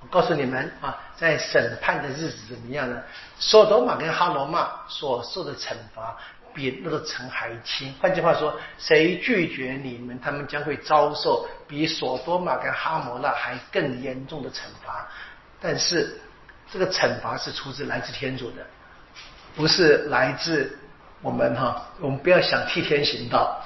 [0.00, 3.00] 我告诉你们啊，在审判的日子怎么样呢？
[3.38, 6.16] 索多玛跟哈罗玛所受的惩罚
[6.52, 7.94] 比那个城还轻。
[8.00, 15.06] 换句话说，谁拒绝你们，他们将会遭受比索多玛跟哈摩那还更严重的惩罚。
[15.60, 16.18] 但是
[16.72, 18.66] 这个惩罚是出自来自天主的，
[19.54, 20.76] 不是来自
[21.22, 21.86] 我们哈。
[22.00, 23.62] 我们不要想替天行道。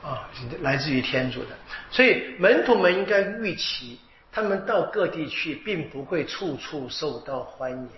[0.00, 0.30] 啊，
[0.62, 1.48] 来自于天主的，
[1.90, 3.98] 所以门徒们应该预期，
[4.30, 7.90] 他们到各地去，并不会处处受到欢迎，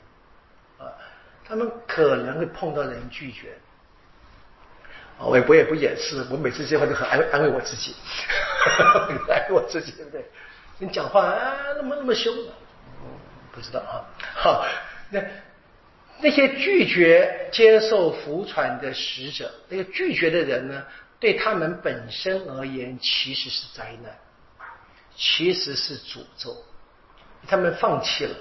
[0.78, 0.88] 啊，
[1.46, 3.54] 他们可能会碰到人拒绝，
[5.18, 7.94] 我也我也不掩饰，我每次这话都很安慰安慰我自己，
[9.28, 10.24] 安慰我自己，对不对？
[10.78, 12.34] 你讲话啊，那么那么凶，
[13.52, 14.64] 不知道啊，好，
[15.10, 15.20] 那
[16.22, 20.82] 那些拒绝接受福传的使者，那个拒绝的人呢？
[21.18, 24.10] 对他们本身而言，其实是灾难，
[25.14, 26.56] 其实是诅咒。
[27.46, 28.34] 他们放弃了，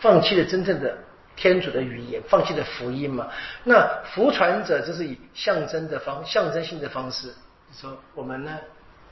[0.00, 0.96] 放弃了真正的
[1.36, 3.30] 天主的语言，放弃了福音嘛？
[3.64, 7.34] 那福传者，就是以象征的方、象征性的方式
[7.78, 8.58] 说，我们呢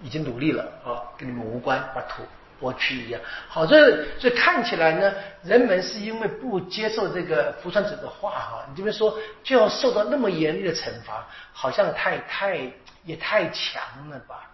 [0.02, 2.22] 已经努力了啊，跟你们无关，把土
[2.62, 3.20] 过去一样。
[3.48, 3.82] 好，所以
[4.18, 12.58] 所以看起来呢，人们是因为不接受这个福传者的话哈，你这边说就要受到那么严厉的惩罚，好像太太。
[13.04, 14.48] 也太强了吧，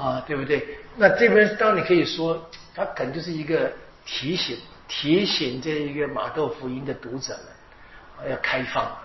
[0.00, 0.78] 啊，对不对？
[0.94, 3.68] 那这边当然你可以说，他可能就是一个
[4.04, 4.56] 提醒，
[4.86, 7.36] 提醒这一个马豆福音的读者
[8.22, 8.96] 们，要开放，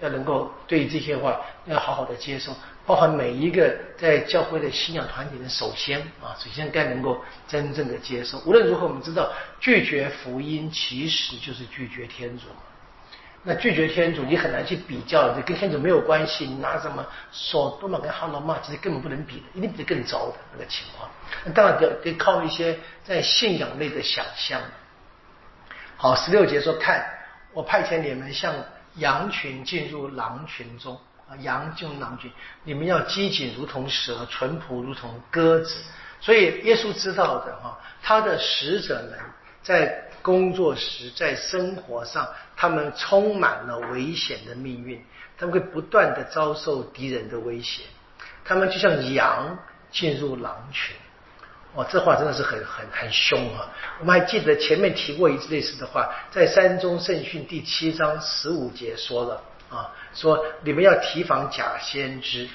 [0.00, 2.52] 要能够对这些话要好好的接受，
[2.90, 8.36] 包含每一个在教会的信仰团体的，首先啊，首先该能够真正的接受。
[8.40, 9.30] 无论如何，我们知道
[9.60, 12.46] 拒绝福音其实就是拒绝天主。
[13.44, 16.46] 那拒绝天主，你很难去比较，这跟天主没有关系。
[16.46, 21.08] 你拿什么索多玛跟哈罗玛，其实根本不能比的，一定比得更糟的那个情况。
[21.54, 24.60] 当然得得靠一些在信仰内的想象。
[25.96, 27.06] 好，十六节说：“看，
[27.52, 28.52] 我派遣你们像
[28.96, 30.98] 羊群进入狼群中
[31.36, 32.30] 羊进入狼群，
[32.64, 35.76] 你们要机警如同蛇，淳朴如同鸽子。”
[36.20, 39.18] 所以耶稣知道的哈，他的使者们
[39.62, 40.06] 在。
[40.22, 45.02] 工作时，在生活上，他们充满了危险的命运，
[45.38, 47.84] 他们会不断的遭受敌人的威胁，
[48.44, 49.58] 他们就像羊
[49.90, 50.94] 进入狼群。
[51.72, 53.66] 哦，这话真的是很很很凶啊！
[54.00, 62.48] 我们还记得前面提过一次类似的话，在《山中圣训》第七章十五节说了，啊，说你们要提防假先知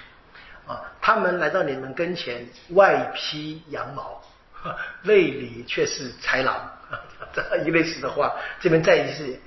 [0.67, 4.21] 啊，他们来到你们跟前，外披羊毛，
[5.03, 6.71] 内里却是豺狼。
[7.33, 9.39] 这一类似的话，这边再一次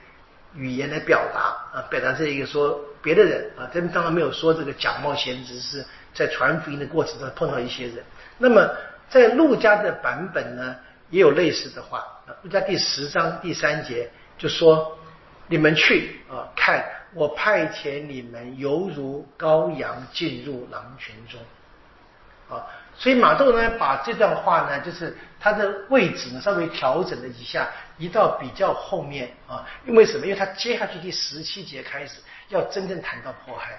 [0.55, 8.05] 语言来表达啊，表达这一个说别的人啊，这边当然没有说这个假冒先知，是在传福音的过程中碰到一些人。
[8.39, 8.69] 那么
[9.09, 10.77] 在陆家的版本呢，
[11.11, 12.05] 也有类似的话。
[12.43, 14.99] 陆家第十章第三节就说
[15.49, 16.85] ：“你们去啊，看
[17.15, 21.41] 我派遣你们，犹如羔羊进入狼群中。”
[22.49, 22.67] 啊。
[22.97, 29.65] 所以马窦呢，把这段话呢，就是它的位置呢，稍微调整了一下，移到比较后面啊。
[29.87, 30.27] 因为什么？
[30.27, 33.75] 因为他接下去第十七节开始要真正谈到迫害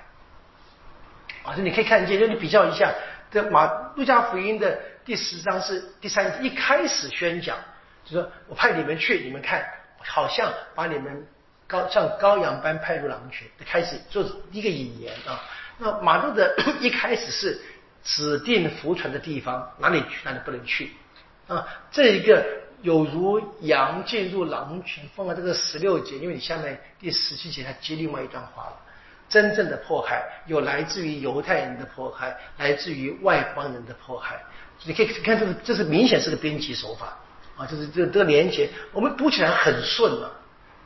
[1.43, 1.51] 啊。
[1.53, 2.93] 所以你可以看见，就你比较一下，
[3.29, 3.65] 这马
[3.95, 7.57] 路加福音的第十章是第三一开始宣讲，
[8.05, 9.67] 就说我派你们去，你们看，
[9.97, 11.27] 好像把你们
[11.69, 15.39] 高像羔羊般派入狼群，开始做一个引言啊。
[15.77, 17.61] 那马窦的 一开始是。
[18.01, 20.93] 指定服传的地方，哪里去，哪里不能去
[21.47, 21.67] 啊？
[21.91, 22.43] 这一个
[22.81, 28.77] 有如羊进入狼群，放在这个十六节，因为你下面第十七节它接另外一段话了。
[29.27, 34.41] 真正的迫害有来自于犹太人的迫害，来自于外邦人的迫害。
[34.85, 37.17] 你可以看这个，这是明显是个编辑手法
[37.57, 40.31] 啊，就是这这个连接，我们读起来很顺啊，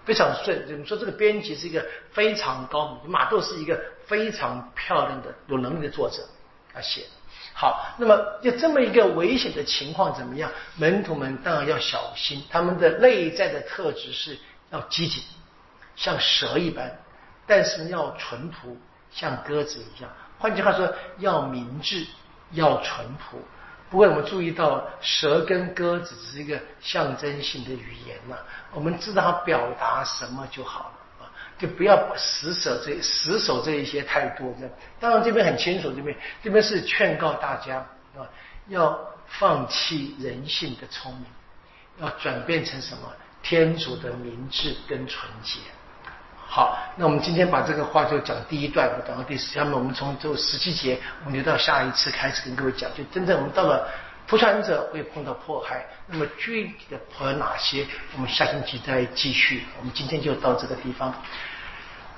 [0.06, 0.64] 非常顺。
[0.68, 6.24] 我们说这个编辑是一个非常高明，马窦是一个非常漂亮的、有能力的作者。
[6.74, 7.04] 他写
[7.54, 10.51] 好，那么就这么一个危险的情况怎么样？
[10.76, 14.36] 门徒们当然要小心，他们的内在的特质是
[14.72, 15.22] 要积极，
[15.95, 16.99] 像蛇一般，
[17.45, 18.76] 但是要淳朴，
[19.12, 20.12] 像鸽子一样。
[20.39, 22.08] 换句话说，要明智，
[22.54, 23.38] 要淳朴。
[23.94, 28.36] 不过我们注意到，蛇跟鸽子只是一个象征性的语言嘛，
[28.74, 30.86] 我们知道它表达什么就好
[31.20, 31.30] 了啊。
[31.60, 34.68] 就不要死守这死守这一些太多的。
[35.00, 37.86] 当然这边很清楚，这边这边是劝告大家
[38.18, 38.26] 啊，
[38.68, 41.26] 要放弃人性的聪明，
[42.00, 43.14] 要转变成什么
[43.44, 45.60] 天主的明智跟纯洁。
[46.56, 53.89] 好，那我们今天把这个话就讲第一段，我讲到第十，下面我们从这十七节，我们留到下一次开始跟各位讲，就真正我们到了。
[54.28, 57.84] 福传者会碰到迫害，那么具体的迫害哪些？
[58.14, 59.64] 我们下星期再继续。
[59.80, 61.12] 我们今天就到这个地方。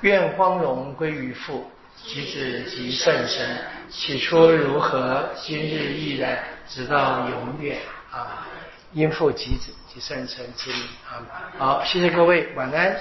[0.01, 3.57] 愿光荣归于父、及子、及圣神。
[3.89, 7.77] 起初如何，今日亦然，直到永远。
[8.11, 8.45] 啊！
[8.91, 10.81] 因父及子及圣神之名。
[11.07, 11.23] 啊！
[11.57, 12.97] 好，谢谢各位，晚安。